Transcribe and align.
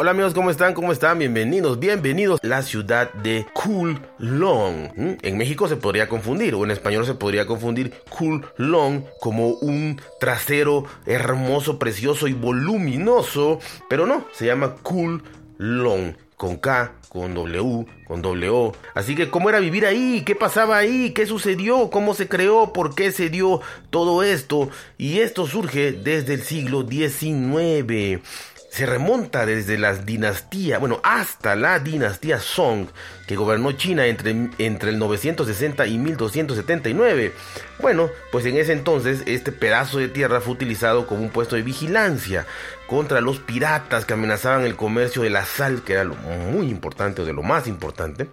Hola 0.00 0.12
amigos, 0.12 0.32
¿cómo 0.32 0.50
están? 0.50 0.72
¿Cómo 0.72 0.92
están? 0.92 1.18
Bienvenidos, 1.18 1.78
bienvenidos 1.78 2.40
a 2.42 2.46
la 2.46 2.62
ciudad 2.62 3.12
de 3.12 3.44
Coulon. 3.52 4.90
¿Mm? 4.96 5.18
En 5.20 5.36
México 5.36 5.68
se 5.68 5.76
podría 5.76 6.08
confundir, 6.08 6.54
o 6.54 6.64
en 6.64 6.70
español 6.70 7.04
se 7.04 7.12
podría 7.12 7.44
confundir 7.44 7.92
Coulon 8.08 9.04
como 9.20 9.48
un 9.48 10.00
trasero 10.18 10.86
hermoso, 11.04 11.78
precioso 11.78 12.28
y 12.28 12.32
voluminoso, 12.32 13.58
pero 13.90 14.06
no, 14.06 14.24
se 14.32 14.46
llama 14.46 14.76
Coulon, 14.76 16.16
con 16.34 16.56
K, 16.56 16.94
con 17.10 17.34
W, 17.34 17.84
con 18.06 18.22
W. 18.22 18.72
Así 18.94 19.14
que, 19.14 19.28
¿cómo 19.28 19.50
era 19.50 19.60
vivir 19.60 19.84
ahí? 19.84 20.22
¿Qué 20.24 20.34
pasaba 20.34 20.78
ahí? 20.78 21.12
¿Qué 21.12 21.26
sucedió? 21.26 21.90
¿Cómo 21.90 22.14
se 22.14 22.26
creó? 22.26 22.72
¿Por 22.72 22.94
qué 22.94 23.12
se 23.12 23.28
dio 23.28 23.60
todo 23.90 24.22
esto? 24.22 24.70
Y 24.96 25.18
esto 25.18 25.46
surge 25.46 25.92
desde 25.92 26.32
el 26.32 26.42
siglo 26.42 26.86
XIX 26.88 28.22
se 28.70 28.86
remonta 28.86 29.46
desde 29.46 29.76
las 29.78 30.06
dinastías, 30.06 30.78
bueno, 30.78 31.00
hasta 31.02 31.56
la 31.56 31.80
dinastía 31.80 32.38
Song, 32.38 32.86
que 33.26 33.34
gobernó 33.34 33.72
China 33.72 34.06
entre, 34.06 34.30
entre 34.58 34.90
el 34.90 34.98
960 34.98 35.86
y 35.88 35.98
1279. 35.98 37.34
Bueno, 37.80 38.10
pues 38.30 38.46
en 38.46 38.56
ese 38.56 38.72
entonces 38.72 39.24
este 39.26 39.50
pedazo 39.50 39.98
de 39.98 40.08
tierra 40.08 40.40
fue 40.40 40.52
utilizado 40.52 41.08
como 41.08 41.22
un 41.22 41.30
puesto 41.30 41.56
de 41.56 41.62
vigilancia 41.62 42.46
contra 42.86 43.20
los 43.20 43.40
piratas 43.40 44.04
que 44.04 44.14
amenazaban 44.14 44.64
el 44.64 44.76
comercio 44.76 45.22
de 45.22 45.30
la 45.30 45.44
sal, 45.44 45.82
que 45.82 45.94
era 45.94 46.04
lo 46.04 46.14
muy 46.14 46.68
importante 46.68 47.22
o 47.22 47.24
de 47.24 47.32
lo 47.32 47.42
más 47.42 47.66
importante. 47.66 48.28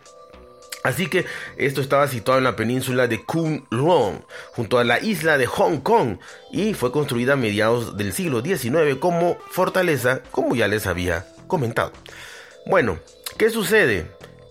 Así 0.88 1.08
que 1.08 1.26
esto 1.58 1.82
estaba 1.82 2.08
situado 2.08 2.38
en 2.38 2.46
la 2.46 2.56
península 2.56 3.08
de 3.08 3.22
Kowloon, 3.26 4.26
junto 4.54 4.80
a 4.80 4.86
la 4.86 5.02
isla 5.02 5.38
de 5.38 5.46
Hong 5.46 5.80
Kong, 5.82 6.18
y 6.50 6.76
fue 6.76 6.94
construida 6.94 7.34
a 7.34 7.36
mediados 7.36 7.98
del 7.98 8.14
siglo 8.14 8.42
XIX 8.42 8.96
como 8.98 9.38
fortaleza, 9.52 10.22
como 10.32 10.56
ya 10.56 10.70
les 10.70 10.88
había 10.88 11.26
comentado. 11.48 11.92
Bueno, 12.66 13.00
¿qué 13.38 13.50
sucede? 13.50 14.06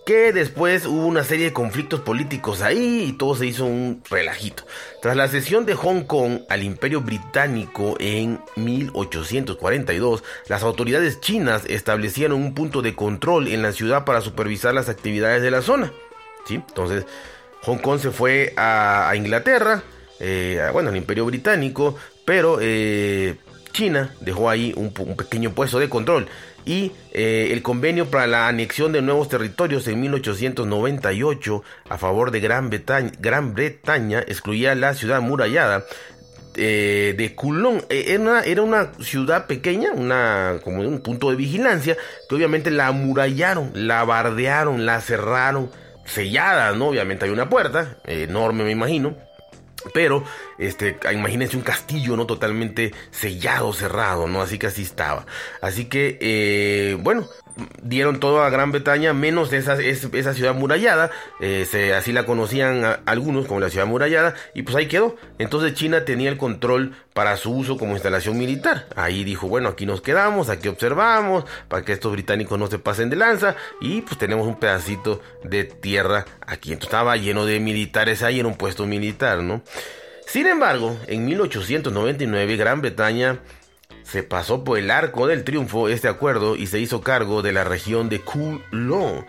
Que 0.04 0.32
después 0.32 0.84
hubo 0.84 1.06
una 1.06 1.24
serie 1.24 1.46
de 1.46 1.52
conflictos 1.54 2.00
políticos 2.00 2.60
ahí 2.60 3.06
y 3.08 3.12
todo 3.14 3.34
se 3.34 3.46
hizo 3.46 3.64
un 3.64 4.02
relajito. 4.10 4.64
Tras 5.00 5.16
la 5.16 5.28
cesión 5.28 5.64
de 5.64 5.74
Hong 5.74 6.02
Kong 6.02 6.42
al 6.48 6.62
Imperio 6.62 7.00
Británico 7.00 7.96
en 7.98 8.40
1842, 8.56 10.22
las 10.48 10.62
autoridades 10.62 11.20
chinas 11.20 11.64
establecieron 11.66 12.42
un 12.42 12.54
punto 12.54 12.82
de 12.82 12.94
control 12.94 13.48
en 13.48 13.62
la 13.62 13.72
ciudad 13.72 14.04
para 14.04 14.20
supervisar 14.20 14.74
las 14.74 14.88
actividades 14.88 15.42
de 15.42 15.50
la 15.50 15.62
zona. 15.62 15.92
Entonces, 16.54 17.04
Hong 17.66 17.78
Kong 17.78 17.98
se 17.98 18.10
fue 18.10 18.52
a, 18.56 19.12
Inglaterra, 19.16 19.82
eh, 20.20 20.68
bueno, 20.72 20.90
al 20.90 20.96
Imperio 20.96 21.26
Británico, 21.26 21.96
pero 22.24 22.58
eh, 22.60 23.36
China 23.72 24.14
dejó 24.20 24.48
ahí 24.48 24.72
un, 24.76 24.92
pequeño 25.16 25.50
puesto 25.50 25.78
de 25.80 25.88
control. 25.88 26.28
Y 26.64 26.92
eh, 27.12 27.50
el 27.52 27.62
convenio 27.62 28.10
para 28.10 28.26
la 28.26 28.48
anexión 28.48 28.92
de 28.92 29.02
nuevos 29.02 29.28
territorios 29.28 29.86
en 29.88 30.00
1898 30.00 31.62
a 31.88 31.98
favor 31.98 32.30
de 32.30 32.40
Gran 32.40 32.70
Bretaña, 33.54 34.20
excluía 34.20 34.74
la 34.74 34.94
ciudad 34.94 35.20
murallada 35.20 35.84
de. 36.54 37.36
Era 37.90 38.20
una, 38.20 38.40
era 38.42 38.62
una, 38.62 38.92
ciudad 39.00 39.46
pequeña, 39.46 39.92
una, 39.92 40.60
como 40.64 40.82
un 40.82 41.00
punto 41.00 41.30
de 41.30 41.36
vigilancia, 41.36 41.96
que 42.28 42.34
obviamente 42.34 42.70
la 42.70 42.88
amurallaron, 42.88 43.72
la 43.74 44.04
bardearon, 44.04 44.86
la 44.86 45.00
cerraron 45.00 45.70
sellada, 46.06 46.72
¿no? 46.72 46.88
Obviamente 46.88 47.26
hay 47.26 47.30
una 47.30 47.48
puerta, 47.48 47.98
enorme 48.06 48.64
me 48.64 48.70
imagino. 48.70 49.16
Pero, 49.94 50.24
este, 50.58 50.98
imagínense 51.12 51.56
un 51.56 51.62
castillo, 51.62 52.16
¿no? 52.16 52.26
Totalmente 52.26 52.92
sellado, 53.10 53.72
cerrado, 53.72 54.26
¿no? 54.26 54.42
Así 54.42 54.58
que 54.58 54.66
así 54.66 54.82
estaba. 54.82 55.26
Así 55.60 55.84
que, 55.84 56.18
eh, 56.20 56.96
bueno, 57.00 57.28
dieron 57.82 58.20
todo 58.20 58.42
a 58.42 58.50
Gran 58.50 58.72
Bretaña, 58.72 59.12
menos 59.12 59.52
esa, 59.52 59.74
esa 59.80 60.34
ciudad 60.34 60.54
murallada, 60.54 61.10
eh, 61.40 61.66
se, 61.68 61.94
así 61.94 62.12
la 62.12 62.26
conocían 62.26 63.00
algunos 63.06 63.46
como 63.46 63.60
la 63.60 63.70
ciudad 63.70 63.86
murallada, 63.86 64.34
y 64.54 64.62
pues 64.62 64.76
ahí 64.76 64.86
quedó. 64.86 65.16
Entonces 65.38 65.74
China 65.74 66.04
tenía 66.04 66.28
el 66.28 66.36
control 66.36 66.94
para 67.14 67.36
su 67.36 67.52
uso 67.52 67.76
como 67.78 67.92
instalación 67.92 68.38
militar. 68.38 68.86
Ahí 68.94 69.24
dijo, 69.24 69.48
bueno, 69.48 69.70
aquí 69.70 69.86
nos 69.86 70.00
quedamos, 70.02 70.48
aquí 70.50 70.68
observamos, 70.68 71.44
para 71.68 71.84
que 71.84 71.92
estos 71.92 72.12
británicos 72.12 72.58
no 72.58 72.66
se 72.66 72.78
pasen 72.78 73.10
de 73.10 73.16
lanza, 73.16 73.56
y 73.80 74.02
pues 74.02 74.18
tenemos 74.18 74.46
un 74.46 74.56
pedacito 74.56 75.20
de 75.42 75.64
tierra 75.64 76.26
aquí. 76.46 76.72
Entonces 76.72 76.88
estaba 76.88 77.16
lleno 77.16 77.46
de 77.46 77.60
militares 77.60 78.22
ahí, 78.22 78.40
en 78.40 78.46
un 78.46 78.56
puesto 78.56 78.86
militar, 78.86 79.42
¿no? 79.42 79.62
Sin 80.26 80.46
embargo, 80.46 80.98
en 81.06 81.24
1899 81.24 82.56
Gran 82.56 82.80
Bretaña 82.80 83.38
se 84.08 84.22
pasó 84.22 84.64
por 84.64 84.78
el 84.78 84.90
arco 84.90 85.26
del 85.26 85.44
triunfo 85.44 85.88
este 85.88 86.08
acuerdo 86.08 86.56
y 86.56 86.66
se 86.66 86.78
hizo 86.78 87.00
cargo 87.00 87.42
de 87.42 87.52
la 87.52 87.64
región 87.64 88.08
de 88.08 88.20
Kulon. 88.20 89.26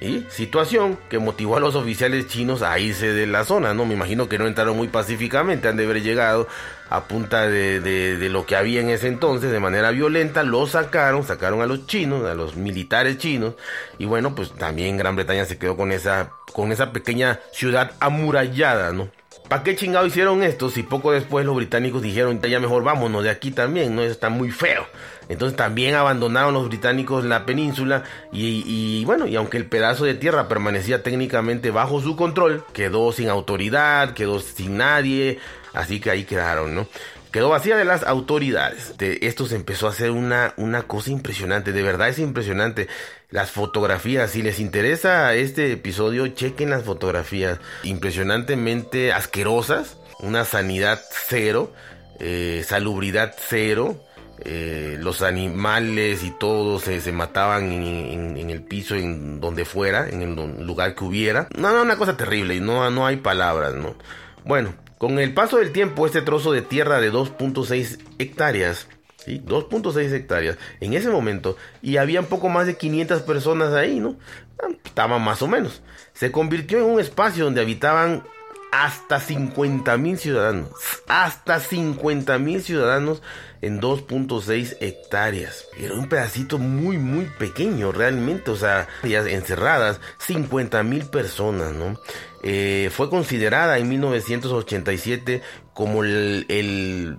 Y 0.00 0.24
situación 0.28 0.96
que 1.08 1.18
motivó 1.18 1.56
a 1.56 1.60
los 1.60 1.74
oficiales 1.74 2.28
chinos 2.28 2.62
a 2.62 2.78
irse 2.78 3.12
de 3.12 3.26
la 3.26 3.44
zona, 3.44 3.74
¿no? 3.74 3.84
Me 3.84 3.94
imagino 3.94 4.28
que 4.28 4.38
no 4.38 4.46
entraron 4.46 4.76
muy 4.76 4.86
pacíficamente, 4.86 5.66
han 5.66 5.76
de 5.76 5.86
haber 5.86 6.02
llegado 6.02 6.46
a 6.88 7.08
punta 7.08 7.48
de, 7.48 7.80
de, 7.80 8.28
lo 8.28 8.46
que 8.46 8.54
había 8.54 8.80
en 8.80 8.90
ese 8.90 9.08
entonces, 9.08 9.50
de 9.50 9.58
manera 9.58 9.90
violenta, 9.90 10.44
lo 10.44 10.68
sacaron, 10.68 11.24
sacaron 11.24 11.62
a 11.62 11.66
los 11.66 11.88
chinos, 11.88 12.24
a 12.26 12.34
los 12.34 12.54
militares 12.54 13.18
chinos, 13.18 13.54
y 13.98 14.04
bueno, 14.04 14.36
pues 14.36 14.52
también 14.52 14.96
Gran 14.96 15.16
Bretaña 15.16 15.44
se 15.46 15.58
quedó 15.58 15.76
con 15.76 15.90
esa, 15.90 16.30
con 16.52 16.70
esa 16.70 16.92
pequeña 16.92 17.40
ciudad 17.52 17.90
amurallada, 17.98 18.92
¿no? 18.92 19.10
¿Para 19.48 19.62
qué 19.62 19.74
chingado 19.76 20.06
hicieron 20.06 20.42
esto 20.42 20.68
si 20.68 20.82
poco 20.82 21.10
después 21.10 21.46
los 21.46 21.56
británicos 21.56 22.02
dijeron, 22.02 22.38
ya 22.42 22.60
mejor 22.60 22.84
vámonos 22.84 23.24
de 23.24 23.30
aquí 23.30 23.50
también, 23.50 23.96
no, 23.96 24.02
está 24.02 24.28
muy 24.28 24.50
feo? 24.50 24.86
Entonces 25.30 25.56
también 25.56 25.94
abandonaron 25.94 26.52
los 26.52 26.68
británicos 26.68 27.24
la 27.24 27.46
península 27.46 28.04
y, 28.30 28.62
y, 28.66 29.06
bueno, 29.06 29.26
y 29.26 29.36
aunque 29.36 29.56
el 29.56 29.64
pedazo 29.64 30.04
de 30.04 30.14
tierra 30.14 30.48
permanecía 30.48 31.02
técnicamente 31.02 31.70
bajo 31.70 32.02
su 32.02 32.14
control, 32.14 32.62
quedó 32.74 33.10
sin 33.12 33.30
autoridad, 33.30 34.12
quedó 34.12 34.38
sin 34.40 34.76
nadie, 34.76 35.38
así 35.72 35.98
que 35.98 36.10
ahí 36.10 36.24
quedaron, 36.24 36.74
¿no? 36.74 36.86
Quedó 37.30 37.48
vacía 37.48 37.76
de 37.76 37.84
las 37.84 38.02
autoridades. 38.04 38.96
De 38.98 39.18
esto 39.22 39.46
se 39.46 39.56
empezó 39.56 39.86
a 39.86 39.90
hacer 39.90 40.10
una, 40.10 40.54
una 40.56 40.82
cosa 40.82 41.10
impresionante, 41.10 41.72
de 41.72 41.82
verdad 41.82 42.08
es 42.08 42.18
impresionante. 42.18 42.88
Las 43.30 43.50
fotografías, 43.50 44.30
si 44.30 44.42
les 44.42 44.58
interesa 44.58 45.34
este 45.34 45.72
episodio, 45.72 46.28
chequen 46.28 46.70
las 46.70 46.84
fotografías 46.84 47.58
impresionantemente 47.82 49.12
asquerosas, 49.12 49.98
una 50.20 50.44
sanidad 50.44 51.00
cero, 51.10 51.72
eh, 52.18 52.64
salubridad 52.66 53.34
cero. 53.38 54.04
Eh, 54.44 54.96
los 55.00 55.22
animales 55.22 56.22
y 56.22 56.30
todo 56.30 56.78
se, 56.78 57.00
mataban 57.10 57.72
en, 57.72 58.50
el 58.50 58.62
piso, 58.62 58.94
en 58.94 59.40
donde 59.40 59.64
fuera, 59.64 60.08
en 60.08 60.22
el 60.22 60.64
lugar 60.64 60.94
que 60.94 61.04
hubiera. 61.04 61.48
No, 61.56 61.72
no, 61.72 61.82
una 61.82 61.96
cosa 61.96 62.16
terrible 62.16 62.60
no, 62.60 62.88
no 62.88 63.04
hay 63.04 63.16
palabras, 63.16 63.74
¿no? 63.74 63.96
Bueno, 64.44 64.74
con 64.98 65.18
el 65.18 65.32
paso 65.32 65.58
del 65.58 65.72
tiempo, 65.72 66.06
este 66.06 66.22
trozo 66.22 66.52
de 66.52 66.62
tierra 66.62 67.00
de 67.00 67.12
2.6 67.12 67.98
hectáreas, 68.18 68.88
¿sí? 69.16 69.40
2.6 69.46 70.12
hectáreas, 70.12 70.58
en 70.80 70.92
ese 70.92 71.08
momento, 71.08 71.56
y 71.82 71.96
había 71.96 72.20
un 72.20 72.26
poco 72.26 72.48
más 72.48 72.66
de 72.66 72.76
500 72.76 73.22
personas 73.22 73.72
ahí, 73.72 74.00
¿no? 74.00 74.16
Ah, 74.62 74.68
estaba 74.84 75.18
más 75.18 75.40
o 75.42 75.46
menos. 75.46 75.82
Se 76.12 76.32
convirtió 76.32 76.78
en 76.78 76.84
un 76.84 77.00
espacio 77.00 77.44
donde 77.44 77.60
habitaban 77.60 78.24
hasta 78.72 79.20
50 79.20 79.96
mil 79.96 80.18
ciudadanos. 80.18 80.68
Hasta 81.06 81.60
50 81.60 82.38
mil 82.38 82.62
ciudadanos 82.62 83.22
en 83.60 83.80
2.6 83.80 84.76
hectáreas. 84.80 85.66
Era 85.78 85.94
un 85.94 86.08
pedacito 86.08 86.58
muy, 86.58 86.98
muy 86.98 87.26
pequeño 87.38 87.92
realmente. 87.92 88.50
O 88.50 88.56
sea, 88.56 88.88
encerradas 89.02 90.00
50 90.18 90.82
mil 90.82 91.04
personas, 91.06 91.72
¿no? 91.72 91.98
Eh, 92.42 92.90
fue 92.92 93.10
considerada 93.10 93.78
en 93.78 93.88
1987 93.88 95.42
como 95.74 96.04
el, 96.04 97.18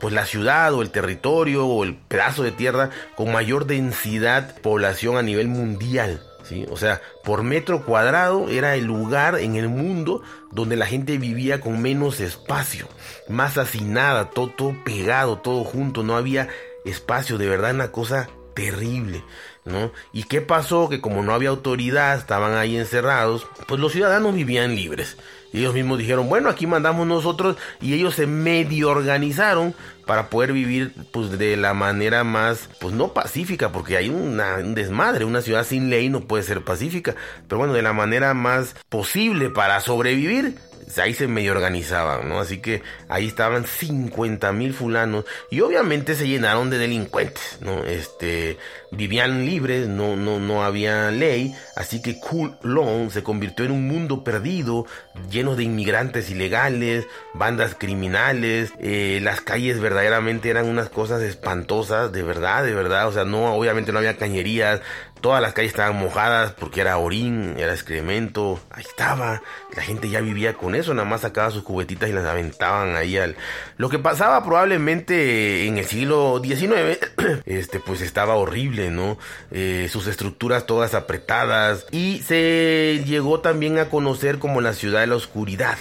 pues 0.00 0.14
la 0.14 0.26
ciudad 0.26 0.72
o 0.74 0.82
el 0.82 0.90
territorio 0.90 1.66
o 1.66 1.84
el 1.84 1.96
pedazo 1.96 2.42
de 2.42 2.52
tierra 2.52 2.90
con 3.16 3.32
mayor 3.32 3.66
densidad 3.66 4.60
población 4.60 5.16
a 5.16 5.22
nivel 5.22 5.48
mundial. 5.48 6.22
¿Sí? 6.44 6.66
O 6.70 6.76
sea, 6.76 7.00
por 7.24 7.42
metro 7.42 7.84
cuadrado 7.84 8.48
era 8.48 8.74
el 8.74 8.84
lugar 8.84 9.38
en 9.38 9.56
el 9.56 9.68
mundo 9.68 10.22
donde 10.50 10.76
la 10.76 10.86
gente 10.86 11.18
vivía 11.18 11.60
con 11.60 11.80
menos 11.80 12.20
espacio, 12.20 12.88
más 13.28 13.58
hacinada, 13.58 14.30
todo, 14.30 14.50
todo 14.50 14.76
pegado, 14.84 15.38
todo 15.38 15.64
junto, 15.64 16.02
no 16.02 16.16
había 16.16 16.48
espacio, 16.84 17.38
de 17.38 17.48
verdad 17.48 17.74
una 17.74 17.92
cosa 17.92 18.28
terrible, 18.54 19.24
¿no? 19.64 19.92
¿Y 20.12 20.24
qué 20.24 20.40
pasó? 20.40 20.88
Que 20.88 21.00
como 21.00 21.22
no 21.22 21.32
había 21.32 21.50
autoridad, 21.50 22.18
estaban 22.18 22.54
ahí 22.54 22.76
encerrados, 22.76 23.46
pues 23.66 23.80
los 23.80 23.92
ciudadanos 23.92 24.34
vivían 24.34 24.74
libres. 24.74 25.16
Ellos 25.52 25.74
mismos 25.74 25.98
dijeron, 25.98 26.28
bueno, 26.28 26.48
aquí 26.48 26.66
mandamos 26.66 27.06
nosotros 27.06 27.56
y 27.80 27.94
ellos 27.94 28.14
se 28.14 28.26
medio 28.26 28.90
organizaron 28.90 29.74
para 30.10 30.28
poder 30.28 30.52
vivir 30.52 30.92
pues 31.12 31.38
de 31.38 31.56
la 31.56 31.72
manera 31.72 32.24
más, 32.24 32.68
pues 32.80 32.92
no 32.92 33.14
pacífica, 33.14 33.70
porque 33.70 33.96
hay 33.96 34.08
una, 34.08 34.56
un 34.56 34.74
desmadre, 34.74 35.24
una 35.24 35.40
ciudad 35.40 35.64
sin 35.64 35.88
ley 35.88 36.08
no 36.08 36.22
puede 36.22 36.42
ser 36.42 36.64
pacífica, 36.64 37.14
pero 37.46 37.58
bueno, 37.58 37.74
de 37.74 37.82
la 37.82 37.92
manera 37.92 38.34
más 38.34 38.74
posible 38.88 39.50
para 39.50 39.78
sobrevivir 39.80 40.56
ahí 40.98 41.14
se 41.14 41.26
medio 41.26 41.52
organizaban, 41.52 42.28
¿no? 42.28 42.40
Así 42.40 42.58
que 42.58 42.82
ahí 43.08 43.26
estaban 43.26 43.64
50 43.66 44.52
mil 44.52 44.74
fulanos 44.74 45.24
y 45.50 45.60
obviamente 45.60 46.14
se 46.14 46.26
llenaron 46.26 46.70
de 46.70 46.78
delincuentes, 46.78 47.58
¿no? 47.60 47.84
Este, 47.84 48.58
vivían 48.90 49.44
libres, 49.46 49.88
no, 49.88 50.16
no, 50.16 50.38
no 50.40 50.64
había 50.64 51.10
ley, 51.10 51.54
así 51.76 52.02
que 52.02 52.18
Long 52.62 53.10
se 53.10 53.22
convirtió 53.22 53.64
en 53.64 53.72
un 53.72 53.86
mundo 53.86 54.24
perdido, 54.24 54.86
lleno 55.30 55.56
de 55.56 55.64
inmigrantes 55.64 56.30
ilegales, 56.30 57.06
bandas 57.34 57.76
criminales, 57.78 58.72
eh, 58.80 59.20
las 59.22 59.40
calles 59.40 59.80
verdaderamente 59.80 60.50
eran 60.50 60.66
unas 60.66 60.88
cosas 60.88 61.22
espantosas, 61.22 62.12
de 62.12 62.22
verdad, 62.22 62.64
de 62.64 62.74
verdad, 62.74 63.08
o 63.08 63.12
sea, 63.12 63.24
no, 63.24 63.54
obviamente 63.54 63.92
no 63.92 63.98
había 63.98 64.16
cañerías, 64.16 64.80
Todas 65.20 65.42
las 65.42 65.52
calles 65.52 65.72
estaban 65.72 65.98
mojadas 65.98 66.52
porque 66.52 66.80
era 66.80 66.96
orín, 66.98 67.54
era 67.58 67.72
excremento, 67.72 68.60
ahí 68.70 68.84
estaba. 68.88 69.42
La 69.76 69.82
gente 69.82 70.08
ya 70.08 70.20
vivía 70.20 70.54
con 70.54 70.74
eso, 70.74 70.94
nada 70.94 71.08
más 71.08 71.20
sacaba 71.20 71.50
sus 71.50 71.62
cubetitas 71.62 72.08
y 72.08 72.12
las 72.12 72.24
aventaban 72.24 72.96
ahí 72.96 73.16
al... 73.16 73.36
Lo 73.76 73.88
que 73.88 73.98
pasaba 73.98 74.42
probablemente 74.44 75.66
en 75.66 75.78
el 75.78 75.84
siglo 75.84 76.40
XIX, 76.42 76.98
este, 77.46 77.80
pues 77.80 78.00
estaba 78.00 78.34
horrible, 78.34 78.90
¿no? 78.90 79.18
Eh, 79.50 79.88
sus 79.90 80.06
estructuras 80.06 80.66
todas 80.66 80.94
apretadas 80.94 81.86
y 81.90 82.22
se 82.26 83.02
llegó 83.06 83.40
también 83.40 83.78
a 83.78 83.88
conocer 83.88 84.38
como 84.38 84.60
la 84.60 84.72
ciudad 84.72 85.00
de 85.00 85.06
la 85.06 85.16
oscuridad. 85.16 85.78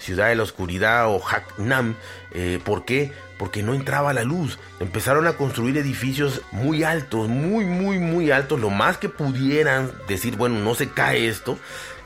Ciudad 0.00 0.28
de 0.28 0.34
la 0.34 0.42
Oscuridad 0.42 1.08
o 1.08 1.20
Haknam. 1.24 1.94
Eh, 2.32 2.58
¿Por 2.64 2.84
qué? 2.84 3.12
Porque 3.38 3.62
no 3.62 3.74
entraba 3.74 4.12
la 4.12 4.24
luz. 4.24 4.58
Empezaron 4.80 5.26
a 5.26 5.34
construir 5.34 5.76
edificios 5.78 6.42
muy 6.50 6.82
altos, 6.82 7.28
muy, 7.28 7.64
muy, 7.64 7.98
muy 7.98 8.30
altos, 8.30 8.60
lo 8.60 8.70
más 8.70 8.98
que 8.98 9.08
pudieran 9.08 9.92
decir, 10.08 10.36
bueno, 10.36 10.58
no 10.58 10.74
se 10.74 10.90
cae 10.90 11.28
esto 11.28 11.58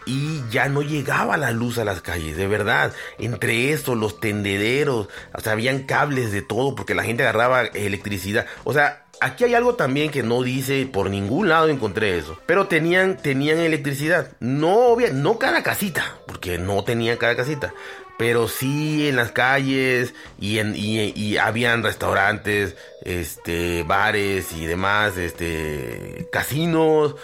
y 0.06 0.42
ya 0.50 0.68
no 0.68 0.82
llegaba 0.82 1.36
la 1.36 1.50
luz 1.50 1.78
a 1.78 1.84
las 1.84 2.02
calles, 2.02 2.36
de 2.36 2.46
verdad. 2.46 2.92
Entre 3.18 3.72
esto, 3.72 3.94
los 3.94 4.20
tendederos, 4.20 5.08
o 5.32 5.40
sea, 5.40 5.52
habían 5.52 5.84
cables 5.84 6.32
de 6.32 6.42
todo 6.42 6.74
porque 6.74 6.94
la 6.94 7.04
gente 7.04 7.22
agarraba 7.22 7.62
electricidad. 7.62 8.46
O 8.64 8.72
sea, 8.72 9.03
Aquí 9.20 9.44
hay 9.44 9.54
algo 9.54 9.74
también 9.74 10.10
que 10.10 10.22
no 10.22 10.42
dice, 10.42 10.86
por 10.90 11.10
ningún 11.10 11.48
lado 11.48 11.68
encontré 11.68 12.18
eso. 12.18 12.38
Pero 12.46 12.66
tenían, 12.66 13.16
tenían 13.16 13.58
electricidad. 13.58 14.32
No, 14.40 14.96
no 15.12 15.38
cada 15.38 15.62
casita, 15.62 16.18
porque 16.26 16.58
no 16.58 16.84
tenían 16.84 17.16
cada 17.16 17.36
casita. 17.36 17.74
Pero 18.16 18.46
sí 18.46 19.08
en 19.08 19.16
las 19.16 19.32
calles 19.32 20.14
y, 20.38 20.58
en, 20.58 20.74
y, 20.76 21.36
habían 21.36 21.82
restaurantes, 21.82 22.76
este, 23.02 23.82
bares 23.82 24.52
y 24.52 24.66
demás, 24.66 25.16
este, 25.16 26.28
casinos 26.30 27.16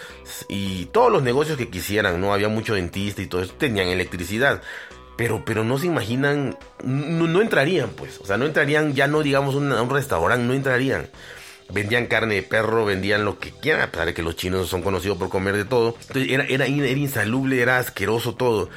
y 0.49 0.87
todos 0.87 1.09
los 1.09 1.23
negocios 1.23 1.57
que 1.57 1.69
quisieran, 1.69 2.19
¿no? 2.19 2.33
Había 2.33 2.49
mucho 2.49 2.75
dentista 2.75 3.21
y 3.21 3.27
todo 3.27 3.41
eso, 3.41 3.53
tenían 3.53 3.87
electricidad 3.87 4.61
pero, 5.17 5.45
pero 5.45 5.63
no 5.63 5.77
se 5.77 5.85
imaginan, 5.85 6.57
no, 6.83 7.41
entrarían, 7.41 7.89
pues, 7.89 8.19
o 8.21 8.25
sea, 8.25 8.37
no 8.37 8.47
entrarían, 8.47 8.95
ya 8.95 9.05
no 9.07 9.21
digamos 9.21 9.53
un 9.53 9.89
restaurante, 9.91 10.47
no 10.47 10.53
entrarían 10.53 11.09
vendían 11.73 12.07
carne 12.07 12.35
de 12.35 12.43
perro, 12.43 12.85
vendían 12.85 13.25
lo 13.25 13.39
que 13.39 13.51
quieran, 13.51 13.81
a 13.81 13.91
pesar 13.91 14.07
de 14.07 14.13
que 14.13 14.23
los 14.23 14.35
chinos 14.35 14.69
son 14.69 14.81
conocidos 14.81 15.17
por 15.17 15.29
comer 15.29 15.55
de 15.55 15.65
todo. 15.65 15.95
Entonces 16.07 16.31
era, 16.31 16.45
era, 16.45 16.65
era 16.65 16.99
insalubre, 16.99 17.61
era 17.61 17.77
asqueroso 17.77 18.35
todo. 18.35 18.69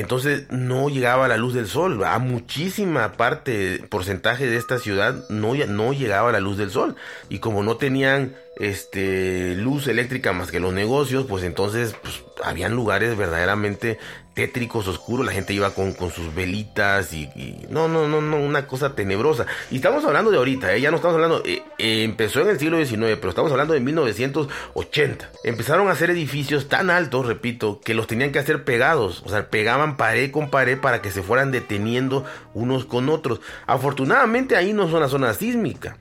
Entonces 0.00 0.46
no 0.50 0.88
llegaba 0.88 1.28
la 1.28 1.36
luz 1.36 1.52
del 1.52 1.66
sol. 1.66 2.02
A 2.04 2.18
muchísima 2.18 3.12
parte, 3.12 3.84
porcentaje 3.90 4.46
de 4.46 4.56
esta 4.56 4.78
ciudad 4.78 5.28
no, 5.28 5.54
no 5.54 5.92
llegaba 5.92 6.32
la 6.32 6.40
luz 6.40 6.56
del 6.56 6.70
sol. 6.70 6.96
Y 7.28 7.38
como 7.40 7.62
no 7.62 7.76
tenían 7.76 8.34
este, 8.56 9.54
luz 9.56 9.88
eléctrica 9.88 10.32
más 10.32 10.50
que 10.50 10.58
los 10.58 10.72
negocios, 10.72 11.26
pues 11.28 11.44
entonces 11.44 11.94
pues, 12.00 12.22
habían 12.42 12.74
lugares 12.74 13.16
verdaderamente 13.16 13.98
tétricos, 14.34 14.86
oscuros, 14.88 15.26
la 15.26 15.32
gente 15.32 15.52
iba 15.52 15.70
con, 15.70 15.92
con 15.92 16.10
sus 16.10 16.34
velitas 16.34 17.12
y, 17.12 17.28
no, 17.68 17.88
no, 17.88 18.08
no, 18.08 18.20
no, 18.20 18.36
una 18.38 18.66
cosa 18.66 18.94
tenebrosa. 18.94 19.46
Y 19.70 19.76
estamos 19.76 20.04
hablando 20.04 20.30
de 20.30 20.38
ahorita, 20.38 20.74
¿eh? 20.74 20.80
ya 20.80 20.90
no 20.90 20.96
estamos 20.96 21.16
hablando, 21.16 21.42
eh, 21.44 21.62
eh, 21.78 22.04
empezó 22.04 22.40
en 22.40 22.48
el 22.48 22.58
siglo 22.58 22.78
XIX, 22.78 23.16
pero 23.16 23.30
estamos 23.30 23.50
hablando 23.50 23.74
de 23.74 23.80
1980. 23.80 25.30
Empezaron 25.44 25.88
a 25.88 25.92
hacer 25.92 26.10
edificios 26.10 26.68
tan 26.68 26.90
altos, 26.90 27.26
repito, 27.26 27.80
que 27.84 27.94
los 27.94 28.06
tenían 28.06 28.32
que 28.32 28.38
hacer 28.38 28.64
pegados, 28.64 29.22
o 29.24 29.28
sea, 29.28 29.48
pegaban 29.50 29.96
pared 29.96 30.30
con 30.30 30.50
pared 30.50 30.78
para 30.78 31.02
que 31.02 31.10
se 31.10 31.22
fueran 31.22 31.50
deteniendo 31.50 32.24
unos 32.54 32.84
con 32.84 33.08
otros. 33.08 33.40
Afortunadamente 33.66 34.56
ahí 34.56 34.72
no 34.72 34.86
es 34.86 34.92
una 34.92 35.08
zona 35.08 35.34
sísmica. 35.34 35.96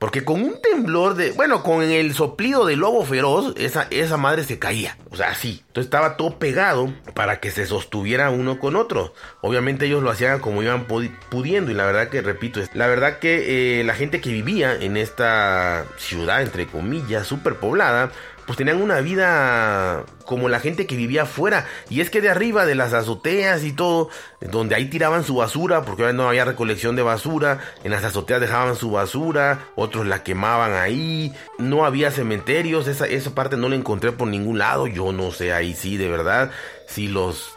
Porque 0.00 0.24
con 0.24 0.40
un 0.40 0.62
temblor 0.62 1.14
de. 1.14 1.32
Bueno, 1.32 1.62
con 1.62 1.82
el 1.82 2.14
soplido 2.14 2.64
del 2.64 2.78
lobo 2.78 3.04
feroz, 3.04 3.52
esa, 3.58 3.86
esa 3.90 4.16
madre 4.16 4.44
se 4.44 4.58
caía. 4.58 4.96
O 5.10 5.16
sea, 5.16 5.28
así. 5.28 5.62
Entonces 5.66 5.88
estaba 5.88 6.16
todo 6.16 6.38
pegado 6.38 6.90
para 7.14 7.38
que 7.38 7.50
se 7.50 7.66
sostuviera 7.66 8.30
uno 8.30 8.58
con 8.58 8.76
otro. 8.76 9.12
Obviamente 9.42 9.84
ellos 9.84 10.02
lo 10.02 10.08
hacían 10.08 10.40
como 10.40 10.62
iban 10.62 10.86
pudiendo. 10.86 11.70
Y 11.70 11.74
la 11.74 11.84
verdad 11.84 12.08
que, 12.08 12.22
repito, 12.22 12.60
la 12.72 12.86
verdad 12.86 13.18
que 13.18 13.80
eh, 13.80 13.84
la 13.84 13.92
gente 13.92 14.22
que 14.22 14.32
vivía 14.32 14.74
en 14.74 14.96
esta 14.96 15.84
ciudad, 15.98 16.40
entre 16.40 16.66
comillas, 16.66 17.26
súper 17.26 17.56
poblada, 17.56 18.10
pues 18.50 18.58
tenían 18.58 18.82
una 18.82 19.00
vida 19.00 20.04
como 20.24 20.48
la 20.48 20.58
gente 20.58 20.88
que 20.88 20.96
vivía 20.96 21.22
afuera. 21.22 21.68
Y 21.88 22.00
es 22.00 22.10
que 22.10 22.20
de 22.20 22.30
arriba 22.30 22.66
de 22.66 22.74
las 22.74 22.92
azoteas 22.92 23.62
y 23.62 23.70
todo, 23.70 24.08
donde 24.40 24.74
ahí 24.74 24.86
tiraban 24.86 25.22
su 25.22 25.36
basura, 25.36 25.82
porque 25.82 26.12
no 26.12 26.28
había 26.28 26.44
recolección 26.44 26.96
de 26.96 27.02
basura, 27.02 27.60
en 27.84 27.92
las 27.92 28.02
azoteas 28.02 28.40
dejaban 28.40 28.74
su 28.74 28.90
basura, 28.90 29.66
otros 29.76 30.04
la 30.04 30.24
quemaban 30.24 30.72
ahí, 30.72 31.32
no 31.58 31.84
había 31.84 32.10
cementerios, 32.10 32.88
esa, 32.88 33.06
esa 33.06 33.36
parte 33.36 33.56
no 33.56 33.68
la 33.68 33.76
encontré 33.76 34.10
por 34.10 34.26
ningún 34.26 34.58
lado, 34.58 34.88
yo 34.88 35.12
no 35.12 35.30
sé 35.30 35.52
ahí 35.52 35.72
sí, 35.72 35.96
de 35.96 36.08
verdad, 36.08 36.50
si 36.88 37.06
los 37.06 37.52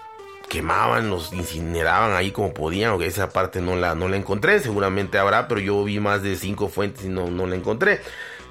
quemaban, 0.47 1.09
los 1.09 1.33
incineraban 1.33 2.13
ahí 2.13 2.29
como 2.29 2.53
podían, 2.53 2.91
aunque 2.91 3.07
esa 3.07 3.29
parte 3.31 3.61
no 3.61 3.75
la, 3.75 3.95
no 3.95 4.09
la 4.09 4.17
encontré, 4.17 4.59
seguramente 4.59 5.17
habrá, 5.17 5.47
pero 5.47 5.59
yo 5.59 5.83
vi 5.83 5.99
más 5.99 6.21
de 6.21 6.35
cinco 6.35 6.69
fuentes 6.69 7.05
y 7.05 7.09
no, 7.09 7.31
no 7.31 7.47
la 7.47 7.55
encontré. 7.55 8.01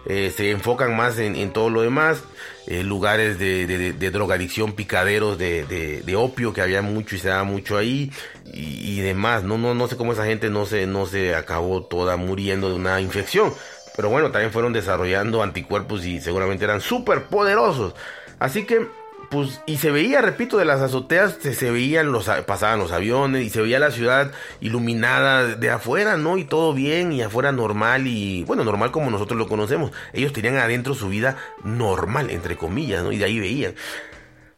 Eh, 0.07 0.33
se 0.37 0.51
enfocan 0.51 0.97
más 0.97 1.19
en, 1.19 1.53
todo 1.53 1.71
lo 1.71 1.83
demás, 1.83 2.25
eh, 2.67 2.83
lugares 2.83 3.39
de, 3.39 4.11
drogadicción, 4.11 4.73
picaderos 4.73 5.39
de, 5.39 6.15
opio, 6.17 6.53
que 6.53 6.61
había 6.61 6.83
mucho 6.83 7.15
y 7.15 7.19
se 7.19 7.29
daba 7.29 7.45
mucho 7.45 7.79
ahí, 7.79 8.11
y, 8.53 9.01
demás. 9.01 9.45
No, 9.45 9.59
no, 9.59 9.75
no 9.75 9.89
sé 9.89 9.97
cómo 9.97 10.13
esa 10.13 10.25
gente 10.25 10.51
no 10.51 10.67
se, 10.67 10.87
no 10.87 11.07
se 11.07 11.35
acabó 11.35 11.85
toda 11.85 12.17
muriendo 12.17 12.69
de 12.69 12.75
una 12.75 13.01
infección. 13.01 13.55
Pero 13.95 14.09
bueno, 14.09 14.31
también 14.31 14.53
fueron 14.53 14.73
desarrollando 14.73 15.43
anticuerpos 15.43 16.05
y 16.07 16.21
seguramente 16.21 16.65
eran 16.65 16.81
súper 16.81 17.25
poderosos. 17.25 17.95
Así 18.39 18.65
que 18.65 18.89
pues, 19.33 19.63
y 19.65 19.79
se 19.79 19.91
veía, 19.91 20.21
repito, 20.21 20.59
de 20.59 20.67
las 20.67 20.83
azoteas 20.83 21.39
se, 21.41 21.71
veían 21.71 22.13
los, 22.13 22.29
pasaban 22.47 22.79
los 22.79 22.93
aviones 22.93 23.47
y 23.47 23.49
se 23.49 23.63
veía 23.63 23.79
la 23.79 23.91
ciudad 23.91 24.31
iluminada 24.61 25.57
de 25.57 25.71
afuera, 25.71 26.19
¿no? 26.19 26.37
Y 26.37 26.45
todo 26.45 26.75
bien 26.75 27.15
y 27.15 27.23
afuera 27.23 27.51
normal 27.51 28.07
y, 28.07 28.45
bueno, 28.45 28.63
normal 28.63 28.91
como 28.93 29.11
nosotros 29.11 29.39
lo 29.39 29.49
conocemos. 29.49 29.91
Ellos 30.13 30.35
tenían 30.35 30.59
adentro 30.59 30.95
su 30.95 31.09
vida 31.09 31.39
normal, 31.65 32.29
entre 32.31 32.59
comillas, 32.59 33.03
¿no? 33.03 33.11
Y 33.11 33.17
de 33.17 33.25
ahí 33.25 33.41
veían. 33.41 33.75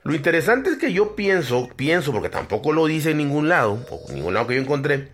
Lo 0.02 0.12
interesante 0.12 0.71
es 0.71 0.76
que 0.76 0.93
yo 0.93 1.14
pienso, 1.14 1.71
pienso, 1.76 2.11
porque 2.11 2.28
tampoco 2.28 2.73
lo 2.73 2.87
dice 2.87 3.12
en 3.12 3.19
ningún 3.19 3.49
lado, 3.49 3.78
o 3.90 4.02
en 4.09 4.16
ningún 4.16 4.35
lado 4.35 4.49
que 4.49 4.57
yo 4.57 4.61
encontré, 4.61 5.12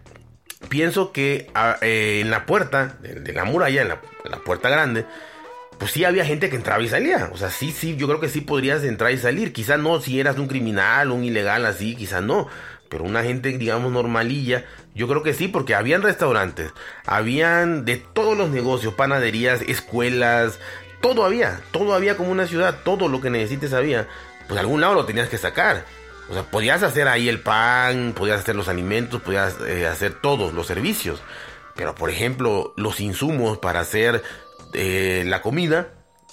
pienso 0.70 1.12
que 1.12 1.50
ah, 1.54 1.76
eh, 1.82 2.20
en 2.22 2.30
la 2.30 2.46
puerta 2.46 2.96
de, 3.02 3.32
la 3.34 3.44
muralla, 3.44 3.82
en 3.82 3.88
la 3.88 4.38
puerta 4.38 4.70
grande, 4.70 5.04
pues 5.80 5.92
sí 5.92 6.04
había 6.04 6.26
gente 6.26 6.50
que 6.50 6.56
entraba 6.56 6.82
y 6.82 6.88
salía. 6.90 7.30
O 7.32 7.38
sea, 7.38 7.48
sí, 7.48 7.72
sí, 7.72 7.96
yo 7.96 8.06
creo 8.06 8.20
que 8.20 8.28
sí 8.28 8.42
podrías 8.42 8.84
entrar 8.84 9.12
y 9.12 9.16
salir. 9.16 9.54
Quizá 9.54 9.78
no 9.78 9.98
si 9.98 10.20
eras 10.20 10.38
un 10.38 10.46
criminal, 10.46 11.10
un 11.10 11.24
ilegal 11.24 11.64
así, 11.64 11.96
quizá 11.96 12.20
no. 12.20 12.48
Pero 12.90 13.04
una 13.04 13.22
gente, 13.22 13.56
digamos, 13.56 13.90
normalilla, 13.90 14.66
yo 14.94 15.08
creo 15.08 15.22
que 15.22 15.32
sí, 15.32 15.48
porque 15.48 15.74
habían 15.74 16.02
restaurantes, 16.02 16.70
habían 17.06 17.86
de 17.86 17.96
todos 17.96 18.36
los 18.36 18.50
negocios, 18.50 18.92
panaderías, 18.92 19.62
escuelas, 19.62 20.58
todo 21.00 21.24
había, 21.24 21.62
todo 21.70 21.94
había 21.94 22.18
como 22.18 22.30
una 22.30 22.46
ciudad, 22.46 22.80
todo 22.84 23.08
lo 23.08 23.22
que 23.22 23.30
necesites 23.30 23.72
había. 23.72 24.06
Pues 24.48 24.60
algún 24.60 24.82
lado 24.82 24.92
lo 24.92 25.06
tenías 25.06 25.30
que 25.30 25.38
sacar. 25.38 25.86
O 26.28 26.34
sea, 26.34 26.42
podías 26.42 26.82
hacer 26.82 27.08
ahí 27.08 27.30
el 27.30 27.40
pan, 27.40 28.12
podías 28.14 28.40
hacer 28.40 28.54
los 28.54 28.68
alimentos, 28.68 29.22
podías 29.22 29.56
eh, 29.66 29.86
hacer 29.86 30.12
todos 30.12 30.52
los 30.52 30.66
servicios. 30.66 31.22
Pero 31.74 31.94
por 31.94 32.10
ejemplo, 32.10 32.74
los 32.76 33.00
insumos 33.00 33.56
para 33.56 33.80
hacer 33.80 34.22
eh, 34.74 35.24
la 35.26 35.42
comida, 35.42 35.92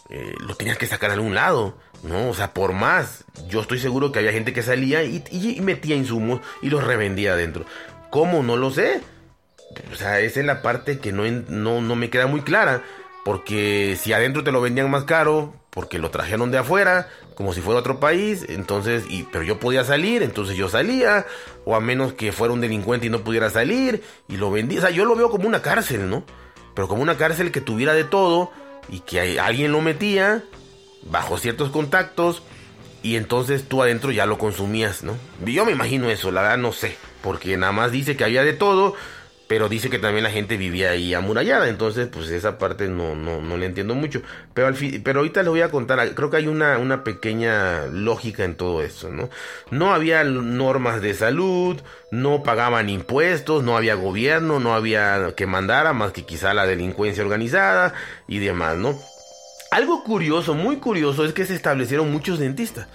eh, 0.09 0.33
lo 0.39 0.55
tenías 0.55 0.77
que 0.77 0.87
sacar 0.87 1.09
a 1.09 1.13
algún 1.13 1.35
lado, 1.35 1.77
¿no? 2.03 2.29
O 2.29 2.33
sea, 2.33 2.53
por 2.53 2.73
más, 2.73 3.25
yo 3.49 3.61
estoy 3.61 3.79
seguro 3.79 4.11
que 4.11 4.19
había 4.19 4.31
gente 4.31 4.53
que 4.53 4.63
salía 4.63 5.03
y, 5.03 5.59
metía 5.61 5.95
insumos 5.95 6.41
y 6.61 6.69
los 6.69 6.83
revendía 6.83 7.33
adentro. 7.33 7.65
¿Cómo? 8.09 8.43
No 8.43 8.55
lo 8.57 8.71
sé. 8.71 9.01
O 9.91 9.95
sea, 9.95 10.19
esa 10.19 10.39
es 10.39 10.45
la 10.45 10.61
parte 10.61 10.99
que 10.99 11.11
no, 11.11 11.23
no, 11.49 11.81
no 11.81 11.95
me 11.95 12.09
queda 12.09 12.27
muy 12.27 12.41
clara. 12.41 12.83
Porque 13.25 13.97
si 13.99 14.13
adentro 14.13 14.45
te 14.45 14.53
lo 14.53 14.61
vendían 14.61 14.89
más 14.89 15.03
caro, 15.03 15.53
porque 15.69 15.99
lo 15.99 16.09
trajeron 16.09 16.49
de 16.49 16.59
afuera, 16.59 17.09
como 17.35 17.53
si 17.53 17.59
fuera 17.59 17.81
otro 17.81 17.99
país, 17.99 18.45
entonces, 18.47 19.03
y, 19.09 19.23
pero 19.23 19.43
yo 19.43 19.59
podía 19.59 19.83
salir, 19.83 20.23
entonces 20.23 20.55
yo 20.55 20.69
salía, 20.69 21.25
o 21.65 21.75
a 21.75 21.81
menos 21.81 22.13
que 22.13 22.31
fuera 22.31 22.53
un 22.53 22.61
delincuente 22.61 23.07
y 23.07 23.09
no 23.09 23.25
pudiera 23.25 23.49
salir, 23.49 24.01
y 24.29 24.37
lo 24.37 24.49
vendía. 24.49 24.79
O 24.79 24.81
sea, 24.81 24.91
yo 24.91 25.03
lo 25.03 25.15
veo 25.15 25.29
como 25.29 25.47
una 25.47 25.61
cárcel, 25.61 26.09
¿no? 26.09 26.23
Pero 26.77 26.87
como 26.87 27.01
una 27.01 27.17
cárcel 27.17 27.51
que 27.51 27.59
tuviera 27.59 27.95
de 27.95 28.03
todo, 28.03 28.51
y 28.87 28.99
que 28.99 29.39
alguien 29.39 29.71
lo 29.71 29.81
metía 29.81 30.43
bajo 31.09 31.39
ciertos 31.39 31.71
contactos, 31.71 32.43
y 33.01 33.15
entonces 33.15 33.67
tú 33.67 33.81
adentro 33.81 34.11
ya 34.11 34.27
lo 34.27 34.37
consumías, 34.37 35.01
¿no? 35.01 35.17
Yo 35.43 35.65
me 35.65 35.71
imagino 35.71 36.07
eso, 36.11 36.29
la 36.29 36.43
verdad 36.43 36.59
no 36.59 36.73
sé, 36.73 36.95
porque 37.23 37.57
nada 37.57 37.71
más 37.71 37.91
dice 37.91 38.15
que 38.15 38.23
había 38.23 38.43
de 38.43 38.53
todo, 38.53 38.93
pero 39.47 39.69
dice 39.69 39.89
que 39.89 39.99
también 39.99 40.23
la 40.23 40.31
gente 40.31 40.57
vivía 40.57 40.91
ahí 40.91 41.13
amurallada, 41.13 41.69
entonces 41.69 42.07
pues 42.07 42.29
esa 42.29 42.57
parte 42.57 42.87
no, 42.87 43.15
no, 43.15 43.41
no 43.41 43.57
le 43.57 43.65
entiendo 43.65 43.95
mucho. 43.95 44.21
Pero, 44.53 44.67
al 44.67 44.75
pero 45.03 45.19
ahorita 45.19 45.41
les 45.41 45.49
voy 45.49 45.61
a 45.61 45.71
contar, 45.71 46.13
creo 46.13 46.29
que 46.29 46.37
hay 46.37 46.47
una, 46.47 46.77
una 46.77 47.03
pequeña 47.03 47.85
lógica 47.87 48.43
en 48.43 48.55
todo 48.55 48.83
eso, 48.83 49.09
¿no? 49.09 49.29
No 49.71 49.93
había 49.93 50.23
normas 50.23 51.01
de 51.01 51.13
salud, 51.13 51.77
no 52.11 52.43
pagaban 52.43 52.89
impuestos, 52.89 53.63
no 53.63 53.77
había 53.77 53.95
gobierno, 53.95 54.59
no 54.59 54.73
había 54.73 55.33
que 55.35 55.45
mandara 55.45 55.93
más 55.93 56.11
que 56.11 56.25
quizá 56.25 56.53
la 56.53 56.67
delincuencia 56.67 57.23
organizada 57.23 57.93
y 58.27 58.39
demás, 58.39 58.77
¿no? 58.77 58.99
Algo 59.71 60.03
curioso, 60.03 60.53
muy 60.53 60.77
curioso, 60.77 61.25
es 61.25 61.33
que 61.33 61.45
se 61.45 61.55
establecieron 61.55 62.11
muchos 62.11 62.39
dentistas. 62.39 62.87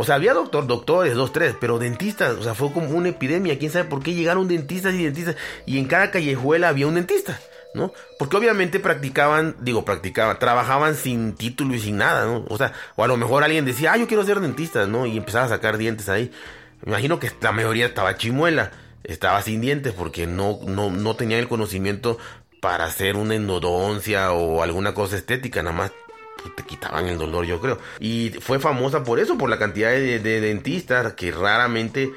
O 0.00 0.04
sea, 0.04 0.14
había 0.14 0.32
doctor, 0.32 0.68
doctores, 0.68 1.16
dos, 1.16 1.32
tres, 1.32 1.56
pero 1.60 1.80
dentistas, 1.80 2.36
o 2.36 2.42
sea, 2.44 2.54
fue 2.54 2.72
como 2.72 2.90
una 2.90 3.08
epidemia. 3.08 3.58
¿Quién 3.58 3.72
sabe 3.72 3.88
por 3.88 4.00
qué 4.00 4.14
llegaron 4.14 4.46
dentistas 4.46 4.94
y 4.94 5.02
dentistas? 5.02 5.34
Y 5.66 5.76
en 5.76 5.86
cada 5.86 6.12
callejuela 6.12 6.68
había 6.68 6.86
un 6.86 6.94
dentista, 6.94 7.40
¿no? 7.74 7.92
Porque 8.16 8.36
obviamente 8.36 8.78
practicaban, 8.78 9.56
digo, 9.58 9.84
practicaban, 9.84 10.38
trabajaban 10.38 10.94
sin 10.94 11.34
título 11.34 11.74
y 11.74 11.80
sin 11.80 11.96
nada, 11.96 12.26
¿no? 12.26 12.44
O 12.48 12.56
sea, 12.56 12.74
o 12.94 13.02
a 13.02 13.08
lo 13.08 13.16
mejor 13.16 13.42
alguien 13.42 13.64
decía, 13.64 13.92
ah, 13.92 13.96
yo 13.96 14.06
quiero 14.06 14.22
ser 14.24 14.38
dentista, 14.38 14.86
¿no? 14.86 15.04
Y 15.04 15.16
empezaba 15.16 15.46
a 15.46 15.48
sacar 15.48 15.78
dientes 15.78 16.08
ahí. 16.08 16.30
Me 16.82 16.92
imagino 16.92 17.18
que 17.18 17.32
la 17.40 17.50
mayoría 17.50 17.86
estaba 17.86 18.16
chimuela, 18.16 18.70
estaba 19.02 19.42
sin 19.42 19.60
dientes 19.60 19.94
porque 19.94 20.28
no, 20.28 20.60
no, 20.64 20.90
no 20.90 21.16
tenían 21.16 21.40
el 21.40 21.48
conocimiento 21.48 22.18
para 22.60 22.84
hacer 22.84 23.16
una 23.16 23.34
endodoncia 23.34 24.30
o 24.30 24.62
alguna 24.62 24.94
cosa 24.94 25.16
estética, 25.16 25.60
nada 25.64 25.74
más 25.76 25.92
te 26.56 26.62
quitaban 26.62 27.06
el 27.06 27.18
dolor, 27.18 27.44
yo 27.44 27.60
creo. 27.60 27.78
Y 28.00 28.30
fue 28.40 28.58
famosa 28.58 29.04
por 29.04 29.20
eso, 29.20 29.36
por 29.36 29.50
la 29.50 29.58
cantidad 29.58 29.90
de, 29.90 30.18
dentistas 30.18 31.12
que 31.14 31.30
raramente, 31.30 32.12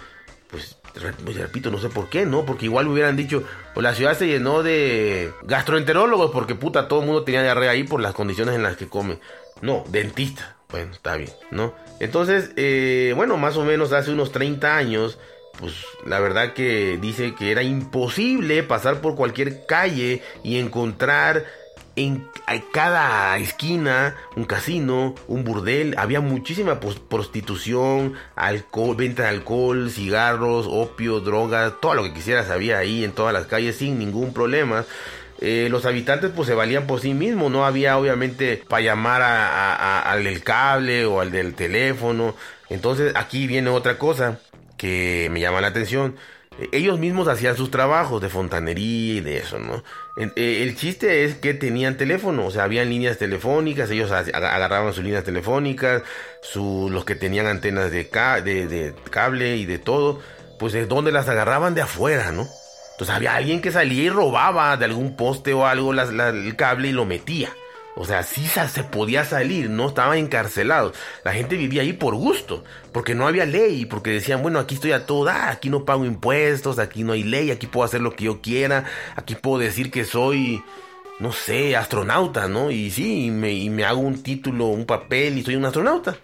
pues, 0.50 0.78
pues, 1.24 1.36
repito, 1.38 1.72
no 1.72 1.80
sé 1.80 1.90
por 1.90 2.10
qué, 2.10 2.26
¿no? 2.26 2.46
Porque 2.46 2.66
igual 2.66 2.86
me 2.86 2.94
hubieran 2.94 3.16
dicho, 3.16 3.44
pues 3.74 3.84
la 3.84 3.96
ciudad 3.96 4.18
se 4.18 4.28
llenó 4.28 4.64
de 4.64 5.32
gastroenterólogos 5.44 6.32
porque 6.32 6.56
puta, 6.56 6.88
todo 6.88 7.02
el 7.02 7.06
mundo 7.06 7.24
tenía 7.24 7.44
diarrea 7.44 7.72
ahí 7.72 7.84
por 7.84 8.02
las 8.02 8.14
condiciones 8.14 8.56
en 8.56 8.64
las 8.64 8.78
que 8.78 8.88
comen. 8.88 9.20
No, 9.62 9.84
dentista. 9.90 10.58
Bueno, 10.70 10.94
está 10.94 11.18
bien, 11.18 11.32
¿no? 11.52 11.74
Entonces, 12.00 12.52
eh, 12.56 13.14
bueno, 13.16 13.38
más 13.38 13.58
o 13.58 13.66
menos 13.66 13.92
hace 13.92 14.12
unos 14.12 14.32
30 14.32 14.76
años, 14.76 15.20
pues 15.60 15.74
la 16.06 16.20
verdad 16.20 16.54
que 16.54 16.98
dice 17.00 17.36
que 17.36 17.52
era 17.52 17.62
imposible 17.62 18.64
pasar 18.64 19.02
por 19.02 19.16
cualquier 19.16 19.66
calle 19.66 20.24
y 20.44 20.58
encontrar 20.58 21.46
en 21.96 22.26
cada 22.72 23.38
esquina 23.38 24.16
un 24.36 24.46
casino, 24.46 25.16
un 25.28 25.44
burdel, 25.44 25.96
había 25.98 26.22
muchísima 26.22 26.80
prostitución, 26.80 28.14
alcohol, 28.36 28.96
venta 28.96 29.24
de 29.24 29.30
alcohol, 29.30 29.90
cigarros, 29.92 30.68
opio, 30.70 31.20
drogas, 31.20 31.74
todo 31.82 31.96
lo 31.96 32.04
que 32.04 32.14
quisieras 32.14 32.50
había 32.50 32.78
ahí 32.78 33.04
en 33.04 33.12
todas 33.12 33.34
las 33.34 33.46
calles 33.46 33.76
sin 33.76 34.00
ningún 34.00 34.34
problema. 34.34 34.86
Eh, 35.40 35.68
los 35.72 35.86
habitantes 35.86 36.32
pues 36.36 36.48
se 36.48 36.54
valían 36.54 36.86
por 36.86 37.02
sí 37.02 37.14
mismos, 37.14 37.52
no 37.52 37.66
había 37.66 37.98
obviamente 37.98 38.64
para 38.68 38.84
llamar 38.84 39.22
al 39.24 40.24
del 40.24 40.44
cable 40.44 41.06
o 41.06 41.20
al 41.20 41.32
del 41.32 41.56
teléfono. 41.56 42.36
Entonces 42.70 43.14
aquí 43.16 43.48
viene 43.48 43.70
otra 43.70 43.98
cosa 43.98 44.40
que 44.78 45.30
me 45.32 45.42
llama 45.42 45.62
la 45.62 45.68
atención 45.68 46.16
ellos 46.72 47.00
mismos 47.00 47.28
hacían 47.28 47.56
sus 47.56 47.72
trabajos 47.72 48.22
de 48.22 48.30
fontanería 48.30 49.16
y 49.16 49.20
de 49.22 49.38
eso, 49.38 49.58
¿no? 49.58 49.84
Eh, 50.18 50.64
el 50.64 50.76
chiste 50.76 51.24
es 51.24 51.36
que 51.36 51.54
tenían 51.54 51.98
teléfono, 51.98 52.46
o 52.46 52.52
sea, 52.52 52.64
habían 52.64 52.90
líneas 52.90 53.18
telefónicas, 53.18 53.90
ellos 53.90 54.12
agarraban 54.12 54.94
sus 54.94 55.04
líneas 55.04 55.24
telefónicas, 55.24 56.04
los 56.56 57.06
que 57.06 57.16
tenían 57.16 57.48
antenas 57.48 57.92
de, 57.92 58.10
cable 58.10 59.56
y 59.58 59.66
de 59.66 59.80
todo, 59.80 60.20
pues 60.60 60.74
de 60.74 60.86
donde 60.86 61.12
las 61.12 61.30
agarraban 61.30 61.74
de 61.74 61.82
afuera, 61.82 62.32
¿no? 62.32 62.48
Entonces 62.92 63.16
había 63.16 63.36
alguien 63.36 63.62
que 63.62 63.72
salía 63.72 64.04
y 64.04 64.10
robaba 64.10 64.76
de 64.78 64.86
algún 64.86 65.16
poste 65.16 65.54
o 65.54 65.66
algo 65.66 65.94
el 65.94 66.56
cable 66.56 66.90
y 66.90 66.92
lo 66.92 67.06
metía. 67.06 67.50
O 67.96 68.06
sea, 68.06 68.24
sí 68.24 68.46
se 68.48 68.84
podía 68.84 69.26
salir, 69.26 69.70
no 69.70 69.90
estaban 69.90 70.18
encarcelados. 70.18 70.96
La 71.24 71.34
gente 71.34 71.58
vivía 71.58 71.82
ahí 71.82 71.94
por 71.94 72.16
gusto, 72.16 72.64
porque 72.94 73.16
no 73.16 73.28
había 73.28 73.46
ley, 73.46 73.86
porque 73.86 74.12
decían, 74.12 74.42
bueno, 74.42 74.60
aquí 74.60 74.76
estoy 74.76 74.94
a 74.94 75.06
toda, 75.06 75.50
aquí 75.50 75.70
no 75.70 75.86
pago 75.86 76.06
impuestos, 76.06 76.80
aquí 76.80 77.04
no 77.04 77.14
hay 77.14 77.24
ley, 77.24 77.52
aquí 77.52 77.68
puedo 77.68 77.86
hacer 77.86 78.02
lo 78.02 78.16
que 78.16 78.26
yo 78.26 78.42
quiera, 78.42 78.86
aquí 79.16 79.36
puedo 79.36 79.60
decir 79.60 79.92
que 79.92 80.06
soy, 80.06 80.64
no 81.20 81.32
sé, 81.34 81.76
astronauta, 81.76 82.48
¿no? 82.48 82.72
Y 82.72 82.92
sí, 82.92 83.26
y 83.26 83.32
me, 83.32 83.52
y 83.52 83.70
me 83.70 83.84
hago 83.86 84.00
un 84.00 84.24
título, 84.24 84.68
un 84.68 84.86
papel 84.86 85.38
y 85.38 85.44
soy 85.44 85.56
un 85.56 85.66
astronauta. 85.66 86.18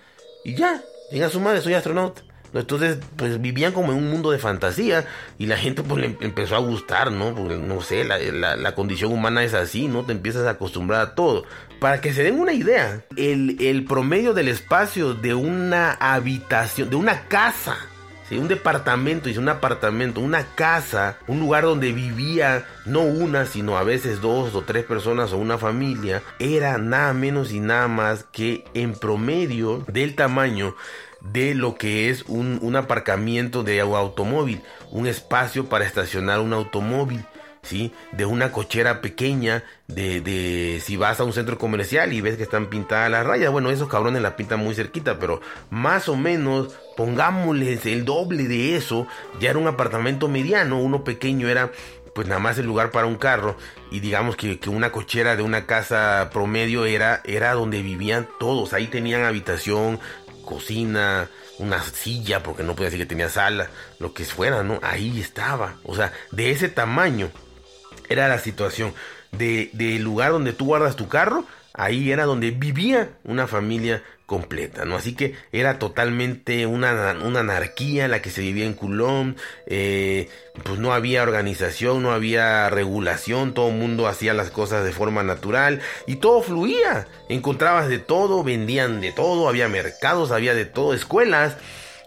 Y 0.44 0.56
ya, 0.56 0.82
venga 1.12 1.30
su 1.30 1.40
madre, 1.42 1.62
soy 1.62 1.74
astronauta. 1.74 2.27
Entonces, 2.54 2.98
pues 3.16 3.42
vivían 3.42 3.74
como 3.74 3.92
en 3.92 3.98
un 3.98 4.10
mundo 4.10 4.32
de 4.32 4.40
fantasía 4.40 5.06
y 5.38 5.46
la 5.48 5.58
gente 5.58 5.84
pues 5.84 6.02
le 6.02 6.18
empezó 6.22 6.56
a 6.56 6.60
gustar, 6.60 7.12
¿no? 7.12 7.36
Porque, 7.36 7.58
no 7.58 7.82
sé, 7.82 8.04
la, 8.04 8.18
la, 8.56 8.76
condición 8.76 9.12
humana 9.12 9.44
es 9.44 9.54
así, 9.54 9.88
¿no? 9.88 10.04
Te 10.04 10.14
empiezas 10.14 10.46
a 10.46 10.52
acostumbrar 10.52 11.02
a 11.02 11.16
todo. 11.16 11.46
Para 11.80 12.02
que 12.02 12.14
se 12.14 12.24
den 12.24 12.40
una 12.40 12.54
idea, 12.54 13.04
el, 13.16 13.58
el 13.62 13.86
promedio 13.86 14.34
del 14.34 14.48
espacio 14.48 15.14
de 15.14 15.34
una 15.34 15.92
habitación, 15.92 16.90
de 16.90 16.96
una 16.96 17.28
casa, 17.28 17.78
¿sí? 18.28 18.38
un 18.38 18.48
departamento, 18.48 19.28
dice 19.28 19.40
un 19.40 19.50
apartamento, 19.50 20.22
una 20.22 20.44
casa, 20.56 21.18
un 21.28 21.40
lugar 21.40 21.64
donde 21.64 21.92
vivía 21.92 22.66
no 22.86 23.02
una, 23.02 23.46
sino 23.46 23.78
a 23.78 23.84
veces 23.84 24.22
dos 24.22 24.56
o 24.56 24.62
tres 24.64 24.86
personas 24.86 25.34
o 25.34 25.38
una 25.38 25.58
familia, 25.58 26.24
era 26.40 26.78
nada 26.78 27.14
menos 27.14 27.52
y 27.52 27.60
nada 27.60 27.88
más 27.88 28.24
que 28.32 28.64
en 28.74 28.94
promedio 28.94 29.86
del 29.88 30.16
tamaño 30.16 30.76
de 31.22 31.56
lo 31.56 31.76
que 31.76 32.10
es 32.10 32.24
un, 32.28 32.76
aparcamiento 32.76 33.64
de 33.64 33.82
automóvil, 33.82 34.62
un 34.92 35.08
espacio 35.08 35.66
para 35.66 35.86
estacionar 35.86 36.40
un 36.40 36.54
automóvil. 36.54 37.26
¿Sí? 37.64 37.92
De 38.14 38.26
una 38.26 38.54
cochera 38.54 39.02
pequeña, 39.02 39.62
de, 39.88 40.22
de, 40.22 40.80
si 40.82 40.96
vas 40.96 41.20
a 41.20 41.26
un 41.26 41.34
centro 41.34 41.58
comercial 41.58 42.14
y 42.14 42.22
ves 42.22 42.38
que 42.38 42.44
están 42.44 42.68
pintadas 42.68 43.12
las 43.12 43.26
rayas, 43.26 43.52
bueno, 43.52 43.72
esos 43.72 43.90
cabrones 43.90 44.22
la 44.22 44.38
pintan 44.38 44.62
muy 44.62 44.74
cerquita, 44.74 45.20
pero 45.20 45.42
más 45.70 46.08
o 46.08 46.16
menos, 46.16 46.74
pongámosles 46.96 47.86
el 47.86 48.06
doble 48.06 48.48
de 48.48 48.78
eso, 48.78 49.06
ya 49.42 49.50
era 49.50 49.60
un 49.60 49.68
apartamento 49.68 50.30
mediano, 50.30 50.80
uno 50.80 51.04
pequeño 51.04 51.50
era 51.50 51.70
pues 52.18 52.28
nada 52.28 52.40
más 52.40 52.58
el 52.58 52.66
lugar 52.66 52.90
para 52.90 53.06
un 53.06 53.18
carro 53.18 53.58
y 53.92 54.00
digamos 54.00 54.36
que, 54.38 54.60
que, 54.60 54.72
una 54.72 54.92
cochera 54.92 55.36
de 55.36 55.44
una 55.44 55.68
casa 55.68 56.32
promedio 56.34 56.86
era, 56.86 57.22
era 57.26 57.54
donde 57.54 57.84
vivían 57.84 58.28
todos, 58.40 58.74
ahí 58.74 58.88
tenían 58.88 59.24
habitación, 59.24 60.00
cocina, 60.48 61.30
una 61.60 61.84
silla, 61.84 62.42
porque 62.42 62.64
no 62.64 62.74
podía 62.74 62.86
decir 62.86 63.02
que 63.02 63.06
tenía 63.06 63.30
sala, 63.30 63.70
lo 64.00 64.14
que 64.14 64.26
fuera, 64.26 64.64
¿no? 64.64 64.80
Ahí 64.82 65.20
estaba. 65.20 65.76
O 65.84 65.96
sea, 65.96 66.12
de 66.32 66.50
ese 66.50 66.70
tamaño 66.70 67.30
era 68.10 68.28
la 68.28 68.40
situación. 68.40 68.94
De, 69.32 69.70
del 69.74 70.02
lugar 70.02 70.32
donde 70.32 70.54
tú 70.54 70.66
guardas 70.66 70.96
tu 70.96 71.10
carro, 71.10 71.46
ahí 71.74 72.12
era 72.12 72.24
donde 72.26 72.52
vivía 72.52 73.10
una 73.26 73.46
familia 73.46 74.02
completa, 74.28 74.84
¿no? 74.84 74.98
Así 74.98 75.16
que 75.16 75.36
era 75.54 75.80
totalmente 75.80 76.66
una, 76.66 77.16
una 77.24 77.40
anarquía 77.40 78.10
la 78.10 78.22
que 78.22 78.30
se 78.30 78.42
vivía 78.42 78.66
en 78.66 78.74
Coulomb, 78.74 79.38
eh, 79.68 80.30
pues 80.64 80.78
no 80.80 80.94
había 80.94 81.24
organización, 81.24 82.04
no 82.04 82.12
había 82.12 82.70
regulación, 82.70 83.54
todo 83.54 83.70
el 83.70 83.76
mundo 83.76 84.06
hacía 84.06 84.34
las 84.34 84.52
cosas 84.52 84.84
de 84.84 84.92
forma 84.92 85.24
natural 85.24 85.80
y 86.08 86.18
todo 86.18 86.42
fluía, 86.42 87.08
encontrabas 87.30 87.88
de 87.88 88.00
todo, 88.00 88.44
vendían 88.44 89.00
de 89.00 89.14
todo, 89.14 89.48
había 89.48 89.70
mercados, 89.70 90.32
había 90.32 90.54
de 90.54 90.66
todo, 90.66 90.94
escuelas, 90.94 91.56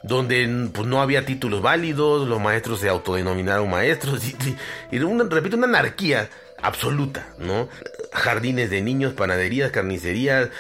donde 0.02 0.68
pues, 0.74 0.86
no 0.86 1.00
había 1.00 1.24
títulos 1.24 1.62
válidos, 1.62 2.28
los 2.28 2.38
maestros 2.38 2.80
se 2.80 2.90
autodenominaron 2.90 3.70
maestros, 3.70 4.22
y, 4.28 4.56
y, 4.94 4.98
repito, 4.98 5.56
una 5.56 5.66
anarquía 5.66 6.28
absoluta, 6.62 7.28
¿no? 7.38 7.68
Jardines 8.12 8.68
de 8.68 8.82
niños, 8.82 9.14
panaderías, 9.14 9.70
carnicerías, 9.70 10.50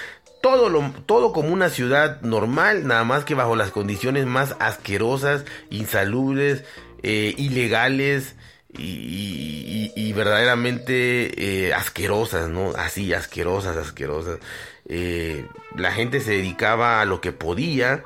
todo, 0.40 0.68
lo, 0.68 0.92
todo 1.06 1.32
como 1.32 1.50
una 1.50 1.68
ciudad 1.68 2.20
normal, 2.22 2.86
nada 2.86 3.04
más 3.04 3.24
que 3.24 3.34
bajo 3.34 3.56
las 3.56 3.70
condiciones 3.70 4.26
más 4.26 4.56
asquerosas, 4.58 5.44
insalubres, 5.70 6.64
eh, 7.02 7.34
ilegales, 7.36 8.34
y, 8.78 10.12
verdaderamente 10.12 11.68
eh, 11.68 11.74
asquerosas, 11.74 12.48
¿no? 12.48 12.70
Así, 12.76 13.12
asquerosas, 13.12 13.76
asquerosas. 13.76 14.38
Eh, 14.86 15.46
la 15.76 15.92
gente 15.92 16.20
se 16.20 16.32
dedicaba 16.32 17.00
a 17.00 17.04
lo 17.04 17.20
que 17.20 17.32
podía 17.32 18.04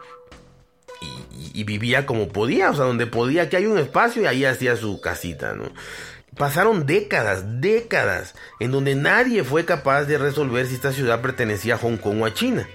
y, 1.01 1.61
y, 1.61 1.65
vivía 1.65 2.07
como 2.07 2.29
podía, 2.29 2.71
o 2.71 2.75
sea, 2.75 2.85
donde 2.85 3.07
podía, 3.07 3.49
que 3.49 3.57
hay 3.57 3.67
un 3.67 3.79
espacio 3.79 4.23
y 4.23 4.27
ahí 4.27 4.45
hacía 4.45 4.77
su 4.77 5.01
casita, 5.01 5.55
¿no? 5.55 5.65
Pasaron 6.37 6.87
décadas, 6.87 7.61
décadas, 7.61 8.35
en 8.59 8.73
donde 8.73 8.95
nadie 8.95 9.45
fue 9.45 9.65
capaz 9.65 10.05
de 10.05 10.19
resolver 10.19 10.67
si 10.67 10.75
esta 10.75 10.93
ciudad 10.93 11.21
pertenecía 11.21 11.75
a 11.75 11.79
Hong 11.79 11.97
Kong 11.97 12.23
o 12.23 12.27
a 12.27 12.35
China. 12.35 12.67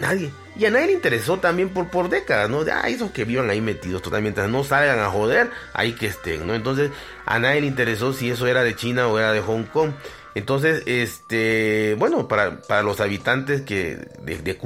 Nadie. 0.00 0.30
Y 0.56 0.66
a 0.66 0.70
nadie 0.70 0.88
le 0.88 0.92
interesó 0.92 1.38
también 1.38 1.70
por, 1.70 1.88
por 1.88 2.08
décadas, 2.08 2.50
¿no? 2.50 2.60
Ah, 2.72 2.88
esos 2.88 3.10
que 3.10 3.24
vivan 3.24 3.48
ahí 3.48 3.60
metidos 3.60 4.02
totalmente, 4.02 4.46
no 4.48 4.62
salgan 4.62 4.98
a 4.98 5.10
joder, 5.10 5.50
ahí 5.72 5.92
que 5.92 6.06
estén, 6.06 6.46
¿no? 6.46 6.54
Entonces, 6.54 6.90
a 7.26 7.38
nadie 7.38 7.62
le 7.62 7.66
interesó 7.66 8.12
si 8.12 8.30
eso 8.30 8.46
era 8.46 8.62
de 8.62 8.76
China 8.76 9.08
o 9.08 9.18
era 9.18 9.32
de 9.32 9.40
Hong 9.40 9.64
Kong. 9.64 9.92
Entonces, 10.34 10.82
este, 10.86 11.96
bueno, 11.98 12.28
para, 12.28 12.60
para 12.60 12.82
los 12.82 13.00
habitantes 13.00 13.62
que, 13.62 13.96
de, 14.22 14.38
de 14.38 14.56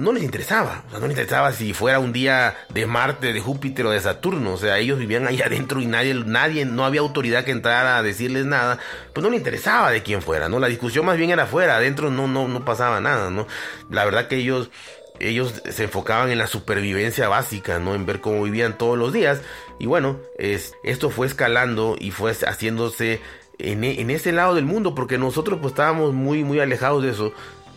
no 0.00 0.12
les 0.12 0.22
interesaba. 0.22 0.84
O 0.88 0.90
sea, 0.90 0.98
no 0.98 1.06
les 1.06 1.16
interesaba 1.16 1.52
si 1.52 1.72
fuera 1.72 1.98
un 1.98 2.12
día 2.12 2.56
de 2.70 2.86
Marte, 2.86 3.32
de 3.32 3.40
Júpiter 3.40 3.86
o 3.86 3.90
de 3.90 4.00
Saturno. 4.00 4.54
O 4.54 4.56
sea, 4.56 4.78
ellos 4.78 4.98
vivían 4.98 5.26
ahí 5.26 5.40
adentro 5.44 5.80
y 5.80 5.86
nadie, 5.86 6.14
nadie, 6.14 6.64
no 6.64 6.84
había 6.84 7.00
autoridad 7.00 7.44
que 7.44 7.52
entrara 7.52 7.98
a 7.98 8.02
decirles 8.02 8.46
nada. 8.46 8.78
Pues 9.12 9.22
no 9.22 9.30
les 9.30 9.38
interesaba 9.38 9.90
de 9.90 10.02
quién 10.02 10.22
fuera, 10.22 10.48
¿no? 10.48 10.58
La 10.58 10.68
discusión 10.68 11.06
más 11.06 11.16
bien 11.16 11.30
era 11.30 11.44
afuera, 11.44 11.76
adentro 11.76 12.10
no, 12.10 12.26
no, 12.26 12.48
no 12.48 12.64
pasaba 12.64 13.00
nada, 13.00 13.30
¿no? 13.30 13.46
La 13.90 14.04
verdad 14.04 14.28
que 14.28 14.36
ellos, 14.36 14.70
ellos 15.18 15.62
se 15.68 15.84
enfocaban 15.84 16.30
en 16.30 16.38
la 16.38 16.46
supervivencia 16.46 17.28
básica, 17.28 17.78
¿no? 17.78 17.94
En 17.94 18.06
ver 18.06 18.20
cómo 18.20 18.42
vivían 18.42 18.78
todos 18.78 18.98
los 18.98 19.12
días. 19.12 19.42
Y 19.78 19.86
bueno, 19.86 20.18
es, 20.38 20.74
esto 20.82 21.10
fue 21.10 21.26
escalando 21.26 21.96
y 21.98 22.10
fue 22.10 22.32
haciéndose 22.32 23.20
en, 23.58 23.84
en 23.84 24.10
ese 24.10 24.32
lado 24.32 24.54
del 24.54 24.64
mundo, 24.64 24.94
porque 24.94 25.18
nosotros 25.18 25.58
pues 25.60 25.72
estábamos 25.72 26.12
muy, 26.12 26.44
muy 26.44 26.60
alejados 26.60 27.02
de 27.02 27.10
eso. 27.10 27.32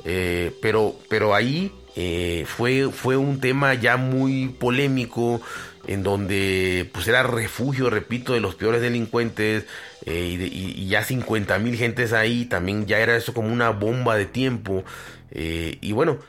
Eh, 0.05 0.51
pero, 0.61 0.95
pero 1.07 1.33
ahí 1.33 1.71
eh, 1.95 2.45
fue, 2.47 2.89
fue 2.91 3.17
un 3.17 3.39
tema 3.39 3.73
ya 3.73 3.97
muy 3.97 4.49
polémico 4.49 5.41
en 5.85 6.01
donde 6.03 6.89
pues 6.93 7.07
era 7.07 7.23
refugio, 7.23 7.89
repito, 7.89 8.33
de 8.33 8.39
los 8.39 8.55
peores 8.55 8.81
delincuentes 8.81 9.65
eh, 10.05 10.49
y, 10.51 10.87
ya 10.87 11.03
50 11.03 11.59
mil 11.59 11.75
gentes 11.75 12.13
ahí, 12.13 12.45
también 12.45 12.85
ya 12.85 12.99
era 12.99 13.15
eso 13.15 13.33
como 13.33 13.51
una 13.51 13.69
bomba 13.71 14.15
de 14.15 14.25
tiempo 14.25 14.83
eh, 15.31 15.77
y 15.81 15.91
bueno, 15.91 16.19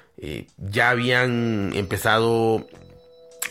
ya 0.59 0.90
habían 0.90 1.73
empezado 1.75 2.66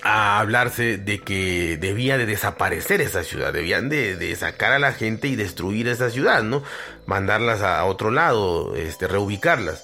a 0.03 0.39
hablarse 0.39 0.97
de 0.97 1.19
que 1.19 1.77
debía 1.77 2.17
de 2.17 2.25
desaparecer 2.25 2.99
esa 3.01 3.23
ciudad, 3.23 3.53
debían 3.53 3.89
de, 3.89 4.35
sacar 4.35 4.73
a 4.73 4.79
la 4.79 4.91
gente 4.91 5.27
y 5.29 5.35
destruir 5.35 5.87
esa 5.87 6.09
ciudad, 6.09 6.43
¿no? 6.43 6.63
Mandarlas 7.05 7.61
a, 7.61 7.83
otro 7.85 8.11
lado, 8.11 8.75
este, 8.75 9.07
reubicarlas. 9.07 9.83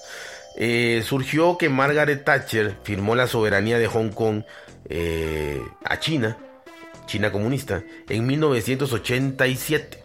Eh, 0.62 1.04
surgió 1.06 1.58
que 1.58 1.70
Margaret 1.70 2.26
Thatcher 2.26 2.76
firmó 2.84 3.16
la 3.16 3.28
soberanía 3.28 3.80
de 3.80 3.88
Hong 3.88 4.10
Kong 4.10 4.44
eh, 4.90 5.62
a 5.86 6.00
China, 6.00 6.38
China 7.06 7.32
comunista, 7.32 7.82
en 8.10 8.28
1987. 8.28 10.04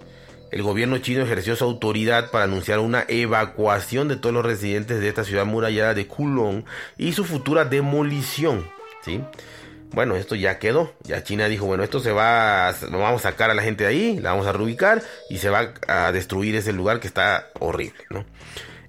El 0.53 0.63
gobierno 0.63 0.99
chino 0.99 1.25
ejerció 1.25 1.57
su 1.57 1.65
autoridad 1.65 2.31
para 2.31 2.45
anunciar 2.45 2.79
una 2.79 3.05
evacuación 3.09 4.07
de 4.07 4.15
todos 4.15 4.33
los 4.33 4.47
residentes 4.47 5.01
de 5.01 5.09
esta 5.09 5.25
ciudad 5.25 5.45
murallada 5.45 5.93
de 5.93 6.07
Kulong 6.07 6.65
y 6.97 7.13
su 7.13 7.25
futura 7.25 7.65
demolición. 7.65 8.65
¿sí? 9.05 9.21
Bueno, 9.91 10.15
esto 10.15 10.37
ya 10.37 10.61
quedó. 10.61 10.95
Ya 11.03 11.25
China 11.25 11.49
dijo, 11.49 11.67
bueno, 11.67 11.83
esto 11.83 11.99
se 11.99 12.13
va, 12.13 12.69
a, 12.69 12.75
vamos 12.93 13.27
a 13.27 13.31
sacar 13.31 13.51
a 13.51 13.55
la 13.55 13.63
gente 13.63 13.83
de 13.83 13.91
ahí, 13.91 14.21
la 14.21 14.31
vamos 14.31 14.47
a 14.47 14.53
reubicar 14.53 15.03
y 15.29 15.39
se 15.39 15.51
va 15.51 15.75
a 15.89 16.13
destruir 16.13 16.55
ese 16.55 16.73
lugar 16.73 17.01
que 17.01 17.09
está 17.09 17.49
horrible, 17.59 18.05
¿no? 18.11 18.25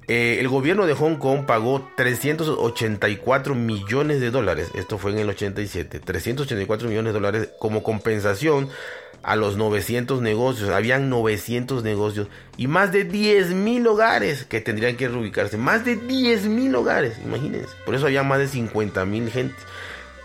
Eh, 0.08 0.38
el 0.40 0.48
gobierno 0.50 0.86
de 0.86 0.94
Hong 0.94 1.16
Kong 1.16 1.46
pagó 1.48 1.90
384 1.98 3.56
millones 3.56 4.22
de 4.22 4.30
dólares, 4.30 4.70
esto 4.76 5.00
fue 5.00 5.12
en 5.12 5.20
el 5.20 5.30
87, 5.30 6.00
384 6.00 6.88
millones 6.88 7.14
de 7.14 7.20
dólares 7.20 7.50
como 7.58 7.82
compensación 7.82 8.70
a 9.24 9.36
los 9.36 9.58
900 9.58 10.22
negocios, 10.22 10.70
habían 10.70 11.10
900 11.10 11.84
negocios 11.84 12.28
y 12.56 12.68
más 12.68 12.92
de 12.92 13.04
10 13.04 13.56
mil 13.56 13.88
hogares 13.88 14.46
que 14.46 14.62
tendrían 14.62 14.96
que 14.96 15.08
reubicarse, 15.08 15.58
más 15.58 15.84
de 15.86 15.96
10 15.96 16.46
mil 16.46 16.76
hogares, 16.76 17.18
imagínense, 17.26 17.74
por 17.84 17.96
eso 17.96 18.06
había 18.06 18.22
más 18.22 18.38
de 18.38 18.48
50 18.48 19.06
mil 19.06 19.32
gente, 19.32 19.56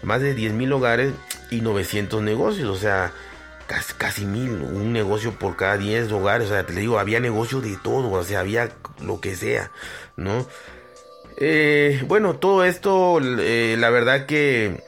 más 0.03 0.21
de 0.21 0.35
10 0.35 0.53
mil 0.53 0.75
hogares 0.75 1.15
y 1.51 1.63
900 1.63 2.21
negocios, 2.21 2.69
o 2.69 2.77
sea, 2.77 3.15
casi, 3.97 4.25
mil, 4.25 4.51
un 4.51 4.93
negocio 4.93 5.33
por 5.39 5.57
cada 5.57 5.77
10 5.77 6.11
hogares, 6.13 6.49
o 6.49 6.51
sea, 6.51 6.67
te 6.67 6.75
digo, 6.75 6.99
había 6.99 7.21
negocio 7.21 7.61
de 7.61 7.77
todo, 7.77 8.11
o 8.11 8.25
sea, 8.25 8.41
había 8.41 8.71
lo 9.01 9.21
que 9.21 9.37
sea, 9.37 9.71
¿no? 10.17 10.47
Eh, 11.37 12.03
bueno, 12.07 12.37
todo 12.37 12.65
esto, 12.65 13.21
eh, 13.23 13.77
la 13.79 13.91
verdad 13.91 14.27
que 14.27 14.83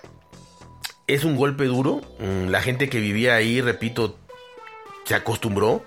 es 1.06 1.24
un 1.24 1.36
golpe 1.36 1.64
duro, 1.64 2.00
mm, 2.18 2.48
la 2.48 2.60
gente 2.60 2.88
que 2.88 2.98
vivía 2.98 3.36
ahí, 3.36 3.60
repito, 3.60 4.18
se 5.04 5.14
acostumbró, 5.14 5.84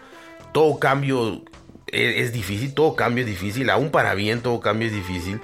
todo 0.53 0.79
cambio 0.79 1.43
es, 1.88 2.34
difícil, 2.34 2.74
todo 2.74 2.95
cambio 2.95 3.24
es 3.24 3.30
difícil, 3.30 3.69
aún 3.69 3.89
para 3.91 4.13
bien 4.15 4.41
todo 4.41 4.60
cambio 4.60 4.88
es 4.88 4.93
difícil. 4.93 5.39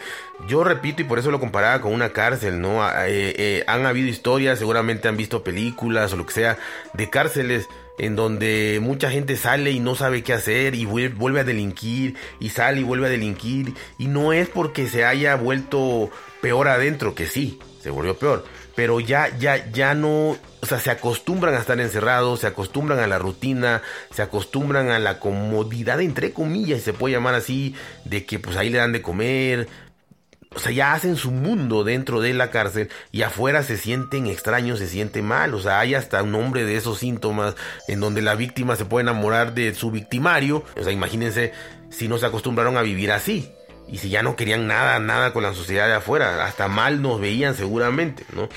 Yo 0.47 0.63
repito 0.63 1.01
y 1.01 1.05
por 1.05 1.19
eso 1.19 1.31
lo 1.31 1.39
comparaba 1.39 1.81
con 1.81 1.93
una 1.93 2.09
cárcel, 2.09 2.61
¿no? 2.61 2.83
Eh, 2.87 3.33
eh, 3.37 3.63
han 3.67 3.85
habido 3.85 4.07
historias, 4.07 4.59
seguramente 4.59 5.07
han 5.07 5.17
visto 5.17 5.43
películas 5.43 6.13
o 6.13 6.17
lo 6.17 6.25
que 6.25 6.33
sea, 6.33 6.57
de 6.93 7.09
cárceles 7.09 7.67
en 7.99 8.15
donde 8.15 8.79
mucha 8.81 9.11
gente 9.11 9.35
sale 9.35 9.71
y 9.71 9.79
no 9.79 9.95
sabe 9.95 10.23
qué 10.23 10.33
hacer 10.33 10.73
y 10.73 10.85
vuelve 10.85 11.41
a 11.41 11.43
delinquir 11.43 12.15
y 12.39 12.49
sale 12.49 12.79
y 12.79 12.83
vuelve 12.83 13.07
a 13.07 13.09
delinquir 13.09 13.75
y 13.99 14.07
no 14.07 14.33
es 14.33 14.49
porque 14.49 14.87
se 14.87 15.05
haya 15.05 15.35
vuelto 15.35 16.09
peor 16.41 16.67
adentro, 16.67 17.13
que 17.13 17.27
sí, 17.27 17.59
se 17.79 17.91
volvió 17.91 18.17
peor, 18.17 18.43
pero 18.81 18.99
ya, 18.99 19.29
ya, 19.37 19.69
ya 19.71 19.93
no, 19.93 20.29
o 20.29 20.65
sea, 20.65 20.79
se 20.79 20.89
acostumbran 20.89 21.53
a 21.53 21.59
estar 21.59 21.79
encerrados, 21.79 22.39
se 22.39 22.47
acostumbran 22.47 22.97
a 22.97 23.05
la 23.05 23.19
rutina, 23.19 23.83
se 24.09 24.23
acostumbran 24.23 24.89
a 24.89 24.97
la 24.97 25.19
comodidad, 25.19 26.01
entre 26.01 26.33
comillas, 26.33 26.81
se 26.81 26.91
puede 26.91 27.13
llamar 27.13 27.35
así, 27.35 27.75
de 28.05 28.25
que 28.25 28.39
pues 28.39 28.57
ahí 28.57 28.71
le 28.71 28.79
dan 28.79 28.91
de 28.91 29.03
comer, 29.03 29.67
o 30.55 30.57
sea, 30.57 30.71
ya 30.71 30.93
hacen 30.93 31.15
su 31.15 31.29
mundo 31.29 31.83
dentro 31.83 32.21
de 32.21 32.33
la 32.33 32.49
cárcel 32.49 32.89
y 33.11 33.21
afuera 33.21 33.61
se 33.61 33.77
sienten 33.77 34.25
extraños, 34.25 34.79
se 34.79 34.87
sienten 34.87 35.25
mal. 35.25 35.53
O 35.53 35.61
sea, 35.61 35.79
hay 35.79 35.93
hasta 35.93 36.23
un 36.23 36.31
nombre 36.31 36.65
de 36.65 36.75
esos 36.75 36.97
síntomas 36.97 37.55
en 37.87 37.99
donde 37.99 38.23
la 38.23 38.33
víctima 38.33 38.75
se 38.75 38.85
puede 38.85 39.03
enamorar 39.03 39.53
de 39.53 39.75
su 39.75 39.91
victimario. 39.91 40.65
O 40.75 40.83
sea, 40.83 40.91
imagínense 40.91 41.53
si 41.91 42.07
no 42.07 42.17
se 42.17 42.25
acostumbraron 42.25 42.77
a 42.77 42.81
vivir 42.81 43.11
así. 43.11 43.53
Y 43.91 43.97
si 43.97 44.09
ya 44.09 44.23
no 44.23 44.35
querían 44.35 44.67
nada, 44.67 44.99
nada 44.99 45.33
con 45.33 45.43
la 45.43 45.53
sociedad 45.53 45.87
de 45.87 45.95
afuera, 45.95 46.45
hasta 46.45 46.67
mal 46.67 47.01
nos 47.01 47.19
veían 47.19 47.55
seguramente, 47.55 48.23
¿no? 48.33 48.47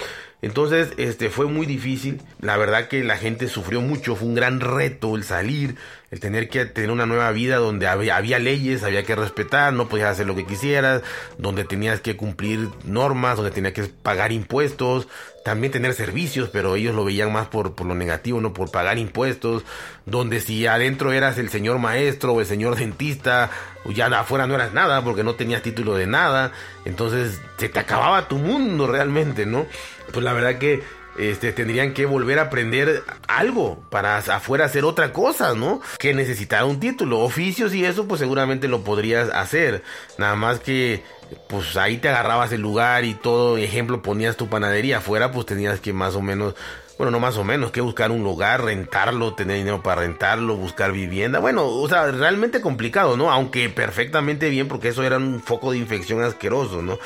Entonces, 0.43 0.93
este 0.99 1.31
fue 1.31 1.47
muy 1.47 1.67
difícil. 1.67 2.21
La 2.41 2.57
verdad 2.57 2.89
que 2.89 3.03
la 3.03 3.17
gente 3.17 3.49
sufrió 3.49 3.81
mucho, 3.81 4.15
fue 4.15 4.29
un 4.29 4.35
gran 4.35 4.61
reto 4.61 5.17
el 5.17 5.25
salir, 5.25 5.77
el 6.15 6.21
tener 6.21 6.49
que 6.49 6.65
tener 6.65 6.93
una 6.93 7.07
nueva 7.07 7.33
vida 7.33 7.57
donde 7.57 7.89
había, 7.89 8.39
leyes, 8.39 8.85
había 8.85 9.03
que 9.03 9.17
respetar, 9.17 9.73
no 9.73 9.89
podías 9.89 10.13
hacer 10.13 10.29
lo 10.29 10.37
que 10.37 10.47
quisieras, 10.47 11.03
donde 11.39 11.65
tenías 11.65 12.01
que 12.01 12.17
cumplir 12.17 12.69
normas, 12.85 13.37
donde 13.37 13.51
tenías 13.51 13.73
que 13.73 13.83
pagar 13.83 14.31
impuestos, 14.31 15.09
también 15.45 15.73
tener 15.73 15.93
servicios, 15.93 16.51
pero 16.53 16.77
ellos 16.77 16.95
lo 16.95 17.05
veían 17.05 17.33
más 17.33 17.49
por, 17.49 17.75
por 17.75 17.89
lo 17.89 17.97
negativo, 17.97 18.41
no 18.41 18.53
por 18.53 18.71
pagar 18.71 18.97
impuestos, 18.97 19.65
donde 20.07 20.41
si 20.41 20.69
adentro 20.69 21.11
eras 21.11 21.37
el 21.37 21.49
señor 21.49 21.81
maestro 21.81 22.35
o 22.35 22.41
el 22.41 22.47
señor 22.47 22.77
dentista, 22.77 23.51
ya 23.93 24.07
afuera 24.07 24.47
no 24.47 24.55
eras 24.55 24.73
nada 24.73 25.03
porque 25.03 25.25
no 25.25 25.35
tenías 25.35 25.63
título 25.63 25.97
de 25.97 26.07
nada, 26.07 26.53
entonces 26.85 27.41
se 27.59 27.69
te 27.69 27.81
acababa 27.81 28.29
tu 28.29 28.39
mundo 28.39 28.87
realmente, 28.87 29.47
¿no? 29.47 29.67
pues 30.13 30.23
la 30.23 30.33
verdad 30.33 30.59
que 30.59 30.81
este, 31.19 31.53
tendrían 31.53 31.95
que 31.95 32.07
volver 32.07 32.39
a 32.39 32.43
aprender 32.43 33.03
algo 33.29 33.83
para 33.91 34.19
afuera 34.19 34.65
hacer 34.65 34.85
otra 34.85 35.13
cosa, 35.13 35.55
¿no? 35.55 35.81
Que 35.99 36.15
necesitar 36.15 36.65
un 36.65 36.81
título, 36.81 37.21
oficios 37.21 37.75
y 37.75 37.85
eso, 37.85 38.07
pues 38.07 38.21
seguramente 38.21 38.69
lo 38.69 38.83
podrías 38.83 39.31
hacer. 39.31 39.83
Nada 40.19 40.35
más 40.35 40.61
que, 40.61 41.03
pues 41.49 41.77
ahí 41.77 41.99
te 41.99 42.09
agarrabas 42.09 42.53
el 42.53 42.61
lugar 42.61 43.05
y 43.05 43.15
todo, 43.15 43.57
ejemplo, 43.57 44.03
ponías 44.03 44.37
tu 44.37 44.49
panadería 44.49 44.99
afuera, 44.99 45.31
pues 45.31 45.47
tenías 45.47 45.81
que 45.81 45.93
más 45.93 46.17
o 46.17 46.23
menos, 46.23 46.55
bueno, 46.99 47.11
no 47.11 47.21
más 47.21 47.37
o 47.37 47.45
menos, 47.45 47.71
que 47.71 47.81
buscar 47.81 48.11
un 48.11 48.23
lugar, 48.23 48.65
rentarlo, 48.65 49.35
tener 49.35 49.57
dinero 49.57 49.83
para 49.83 50.03
rentarlo, 50.03 50.57
buscar 50.57 50.93
vivienda. 50.93 51.39
Bueno, 51.39 51.67
o 51.67 51.89
sea, 51.89 52.11
realmente 52.11 52.61
complicado, 52.61 53.17
¿no? 53.17 53.31
Aunque 53.31 53.69
perfectamente 53.69 54.49
bien, 54.49 54.69
porque 54.69 54.89
eso 54.89 55.03
era 55.03 55.17
un 55.17 55.41
foco 55.41 55.73
de 55.73 55.79
infección 55.79 56.23
asqueroso, 56.23 56.83
¿no? 56.83 56.99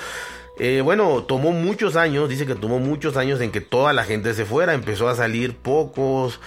Eh, 0.60 0.80
bueno, 0.80 1.22
tomó 1.22 1.52
muchos 1.52 1.94
años, 1.94 2.28
dice 2.28 2.44
que 2.44 2.56
tomó 2.56 2.80
muchos 2.80 3.16
años 3.16 3.40
en 3.40 3.52
que 3.52 3.60
toda 3.60 3.92
la 3.92 4.02
gente 4.02 4.34
se 4.34 4.44
fuera, 4.44 4.74
empezó 4.74 5.08
a 5.08 5.14
salir 5.14 5.56
pocos, 5.56 6.40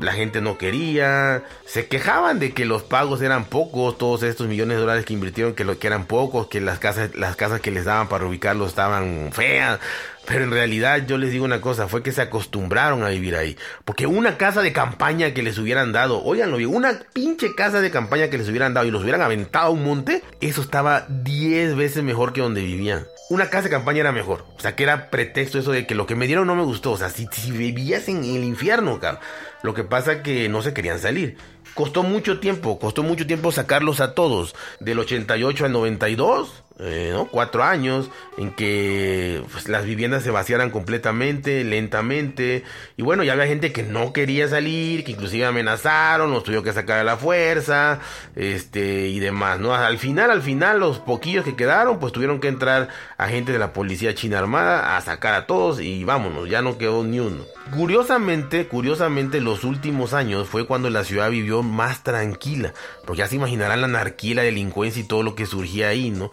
la 0.00 0.12
gente 0.12 0.40
no 0.40 0.58
quería, 0.58 1.42
se 1.66 1.88
quejaban 1.88 2.38
de 2.38 2.52
que 2.52 2.64
los 2.64 2.84
pagos 2.84 3.20
eran 3.20 3.46
pocos, 3.46 3.98
todos 3.98 4.22
estos 4.22 4.46
millones 4.46 4.76
de 4.76 4.82
dólares 4.82 5.04
que 5.04 5.12
invirtieron 5.12 5.54
que, 5.54 5.64
lo, 5.64 5.76
que 5.76 5.88
eran 5.88 6.04
pocos, 6.04 6.46
que 6.46 6.60
las 6.60 6.78
casas, 6.78 7.16
las 7.16 7.34
casas 7.34 7.60
que 7.60 7.72
les 7.72 7.84
daban 7.84 8.08
para 8.08 8.26
ubicarlos 8.26 8.68
estaban 8.68 9.30
feas. 9.32 9.80
Pero 10.24 10.44
en 10.44 10.50
realidad 10.50 11.04
yo 11.06 11.16
les 11.16 11.32
digo 11.32 11.44
una 11.44 11.60
cosa, 11.60 11.88
fue 11.88 12.02
que 12.02 12.12
se 12.12 12.20
acostumbraron 12.20 13.02
a 13.02 13.08
vivir 13.08 13.34
ahí. 13.34 13.56
Porque 13.84 14.06
una 14.06 14.36
casa 14.36 14.62
de 14.62 14.72
campaña 14.72 15.32
que 15.32 15.42
les 15.42 15.58
hubieran 15.58 15.90
dado, 15.90 16.22
oiganlo 16.22 16.58
bien, 16.58 16.72
una 16.72 17.00
pinche 17.12 17.54
casa 17.56 17.80
de 17.80 17.90
campaña 17.90 18.28
que 18.28 18.38
les 18.38 18.48
hubieran 18.48 18.74
dado 18.74 18.86
y 18.86 18.90
los 18.90 19.02
hubieran 19.02 19.22
aventado 19.22 19.66
a 19.66 19.70
un 19.70 19.84
monte, 19.84 20.22
eso 20.40 20.60
estaba 20.60 21.06
10 21.08 21.74
veces 21.76 22.04
mejor 22.04 22.32
que 22.32 22.42
donde 22.42 22.62
vivían 22.62 23.06
una 23.28 23.50
casa 23.50 23.64
de 23.64 23.70
campaña 23.70 24.00
era 24.00 24.12
mejor. 24.12 24.46
O 24.56 24.60
sea, 24.60 24.74
que 24.74 24.82
era 24.82 25.10
pretexto 25.10 25.58
eso 25.58 25.72
de 25.72 25.86
que 25.86 25.94
lo 25.94 26.06
que 26.06 26.14
me 26.14 26.26
dieron 26.26 26.46
no 26.46 26.54
me 26.54 26.64
gustó. 26.64 26.92
O 26.92 26.96
sea, 26.96 27.10
si, 27.10 27.26
si 27.30 27.50
vivías 27.50 28.08
en 28.08 28.24
el 28.24 28.44
infierno, 28.44 28.98
cabrón. 29.00 29.20
Lo 29.62 29.74
que 29.74 29.84
pasa 29.84 30.22
que 30.22 30.48
no 30.48 30.62
se 30.62 30.72
querían 30.72 30.98
salir. 30.98 31.36
Costó 31.74 32.02
mucho 32.02 32.40
tiempo, 32.40 32.78
costó 32.78 33.02
mucho 33.02 33.26
tiempo 33.26 33.52
sacarlos 33.52 34.00
a 34.00 34.14
todos. 34.14 34.54
Del 34.80 34.98
88 34.98 35.64
al 35.64 35.72
92 35.72 36.64
eh, 36.80 37.10
¿no? 37.12 37.26
cuatro 37.26 37.64
años 37.64 38.08
en 38.36 38.52
que 38.52 39.42
pues, 39.50 39.68
las 39.68 39.84
viviendas 39.84 40.22
se 40.22 40.30
vaciaran 40.30 40.70
completamente, 40.70 41.64
lentamente. 41.64 42.62
Y 42.96 43.02
bueno, 43.02 43.24
ya 43.24 43.32
había 43.32 43.46
gente 43.46 43.72
que 43.72 43.82
no 43.82 44.12
quería 44.12 44.46
salir, 44.48 45.04
que 45.04 45.12
inclusive 45.12 45.44
amenazaron, 45.44 46.30
los 46.30 46.44
tuvieron 46.44 46.64
que 46.64 46.72
sacar 46.72 46.98
a 46.98 47.04
la 47.04 47.16
fuerza, 47.16 48.00
este, 48.36 49.08
y 49.08 49.18
demás, 49.18 49.58
¿no? 49.58 49.74
Al 49.74 49.98
final, 49.98 50.30
al 50.30 50.42
final, 50.42 50.78
los 50.78 50.98
poquillos 51.00 51.44
que 51.44 51.56
quedaron, 51.56 51.98
pues 51.98 52.12
tuvieron 52.12 52.38
que 52.38 52.48
entrar 52.48 52.88
agentes 53.16 53.52
de 53.52 53.58
la 53.58 53.72
policía 53.72 54.14
china 54.14 54.38
armada 54.38 54.96
a 54.96 55.00
sacar 55.00 55.34
a 55.34 55.46
todos 55.46 55.80
y 55.80 56.04
vámonos, 56.04 56.48
ya 56.48 56.62
no 56.62 56.78
quedó 56.78 57.02
ni 57.02 57.18
uno. 57.18 57.44
Curiosamente, 57.74 58.66
curiosamente, 58.66 59.40
los 59.40 59.64
últimos 59.64 60.14
años 60.14 60.48
fue 60.48 60.66
cuando 60.66 60.88
la 60.90 61.04
ciudad 61.04 61.30
vivió 61.30 61.62
más 61.62 62.02
tranquila, 62.02 62.72
porque 63.04 63.18
ya 63.18 63.28
se 63.28 63.36
imaginarán 63.36 63.80
la 63.80 63.88
anarquía, 63.88 64.36
la 64.36 64.42
delincuencia 64.42 65.02
y 65.02 65.06
todo 65.06 65.22
lo 65.22 65.34
que 65.34 65.44
surgía 65.44 65.88
ahí, 65.88 66.10
¿no? 66.10 66.30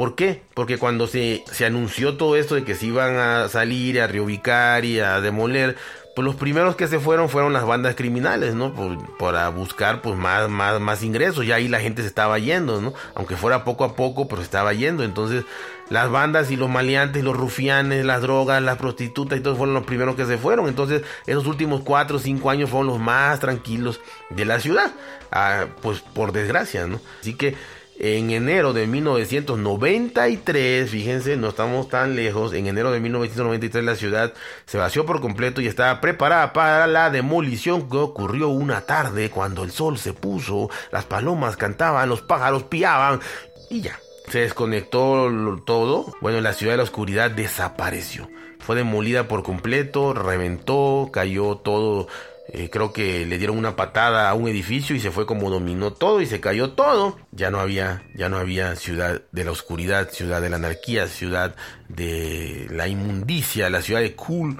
¿Por 0.00 0.14
qué? 0.14 0.40
Porque 0.54 0.78
cuando 0.78 1.06
se, 1.06 1.44
se 1.52 1.66
anunció 1.66 2.16
todo 2.16 2.34
esto 2.34 2.54
de 2.54 2.64
que 2.64 2.74
se 2.74 2.86
iban 2.86 3.16
a 3.18 3.50
salir, 3.50 4.00
a 4.00 4.06
reubicar 4.06 4.86
y 4.86 4.98
a 4.98 5.20
demoler, 5.20 5.76
pues 6.16 6.24
los 6.24 6.36
primeros 6.36 6.74
que 6.74 6.86
se 6.88 6.98
fueron 6.98 7.28
fueron 7.28 7.52
las 7.52 7.66
bandas 7.66 7.96
criminales, 7.96 8.54
¿no? 8.54 8.72
para 9.18 9.50
buscar 9.50 10.00
pues 10.00 10.16
más, 10.16 10.48
más, 10.48 10.80
más 10.80 11.02
ingresos. 11.02 11.44
Ya 11.44 11.56
ahí 11.56 11.68
la 11.68 11.80
gente 11.80 12.00
se 12.00 12.08
estaba 12.08 12.38
yendo, 12.38 12.80
¿no? 12.80 12.94
Aunque 13.14 13.36
fuera 13.36 13.62
poco 13.62 13.84
a 13.84 13.94
poco, 13.94 14.26
pero 14.26 14.40
se 14.40 14.46
estaba 14.46 14.72
yendo. 14.72 15.04
Entonces 15.04 15.44
las 15.90 16.10
bandas 16.10 16.50
y 16.50 16.56
los 16.56 16.70
maleantes, 16.70 17.22
los 17.22 17.36
rufianes, 17.36 18.02
las 18.06 18.22
drogas, 18.22 18.62
las 18.62 18.78
prostitutas 18.78 19.38
y 19.38 19.42
todos 19.42 19.58
fueron 19.58 19.74
los 19.74 19.84
primeros 19.84 20.16
que 20.16 20.24
se 20.24 20.38
fueron. 20.38 20.66
Entonces 20.66 21.02
esos 21.26 21.46
últimos 21.46 21.82
cuatro 21.82 22.16
o 22.16 22.20
cinco 22.20 22.48
años 22.48 22.70
fueron 22.70 22.86
los 22.86 22.98
más 22.98 23.38
tranquilos 23.38 24.00
de 24.30 24.46
la 24.46 24.60
ciudad. 24.60 24.92
Ah, 25.30 25.66
pues 25.82 26.00
por 26.00 26.32
desgracia, 26.32 26.86
¿no? 26.86 27.02
Así 27.20 27.34
que 27.34 27.54
en 28.02 28.30
enero 28.30 28.72
de 28.72 28.86
1993, 28.86 30.90
fíjense, 30.90 31.36
no 31.36 31.50
estamos 31.50 31.90
tan 31.90 32.16
lejos, 32.16 32.54
en 32.54 32.66
enero 32.66 32.92
de 32.92 33.00
1993 33.00 33.84
la 33.84 33.94
ciudad 33.94 34.32
se 34.64 34.78
vació 34.78 35.04
por 35.04 35.20
completo 35.20 35.60
y 35.60 35.66
estaba 35.66 36.00
preparada 36.00 36.54
para 36.54 36.86
la 36.86 37.10
demolición 37.10 37.90
que 37.90 37.98
ocurrió 37.98 38.48
una 38.48 38.86
tarde 38.86 39.28
cuando 39.28 39.64
el 39.64 39.70
sol 39.70 39.98
se 39.98 40.14
puso, 40.14 40.70
las 40.90 41.04
palomas 41.04 41.58
cantaban, 41.58 42.08
los 42.08 42.22
pájaros 42.22 42.62
piaban 42.62 43.20
y 43.68 43.82
ya. 43.82 44.00
Se 44.28 44.40
desconectó 44.40 45.30
todo. 45.66 46.14
Bueno, 46.22 46.40
la 46.40 46.54
ciudad 46.54 46.74
de 46.74 46.78
la 46.78 46.84
oscuridad 46.84 47.30
desapareció. 47.30 48.30
Fue 48.60 48.76
demolida 48.76 49.28
por 49.28 49.42
completo, 49.42 50.14
reventó, 50.14 51.10
cayó 51.12 51.56
todo 51.56 52.08
eh, 52.52 52.68
creo 52.70 52.92
que 52.92 53.26
le 53.26 53.38
dieron 53.38 53.58
una 53.58 53.76
patada 53.76 54.28
a 54.28 54.34
un 54.34 54.48
edificio 54.48 54.96
y 54.96 55.00
se 55.00 55.10
fue 55.10 55.26
como 55.26 55.50
dominó 55.50 55.92
todo 55.92 56.20
y 56.20 56.26
se 56.26 56.40
cayó 56.40 56.70
todo. 56.70 57.18
Ya 57.30 57.50
no 57.50 57.60
había, 57.60 58.02
ya 58.14 58.28
no 58.28 58.38
había 58.38 58.76
ciudad 58.76 59.22
de 59.30 59.44
la 59.44 59.52
oscuridad, 59.52 60.10
ciudad 60.10 60.42
de 60.42 60.50
la 60.50 60.56
anarquía, 60.56 61.06
ciudad 61.06 61.54
de 61.88 62.66
la 62.70 62.88
inmundicia, 62.88 63.70
la 63.70 63.82
ciudad 63.82 64.00
de 64.00 64.14
Kulon. 64.14 64.58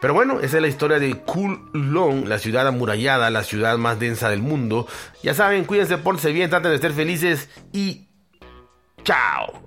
Pero 0.00 0.14
bueno, 0.14 0.40
esa 0.40 0.56
es 0.56 0.62
la 0.62 0.68
historia 0.68 0.98
de 0.98 1.18
Kulon, 1.20 2.28
la 2.28 2.38
ciudad 2.38 2.66
amurallada, 2.66 3.30
la 3.30 3.44
ciudad 3.44 3.78
más 3.78 3.98
densa 3.98 4.28
del 4.28 4.42
mundo. 4.42 4.86
Ya 5.22 5.34
saben, 5.34 5.64
cuídense, 5.64 5.98
pórtense 5.98 6.32
bien, 6.32 6.50
traten 6.50 6.72
de 6.72 6.78
ser 6.78 6.92
felices 6.92 7.48
y 7.72 8.08
chao. 9.04 9.65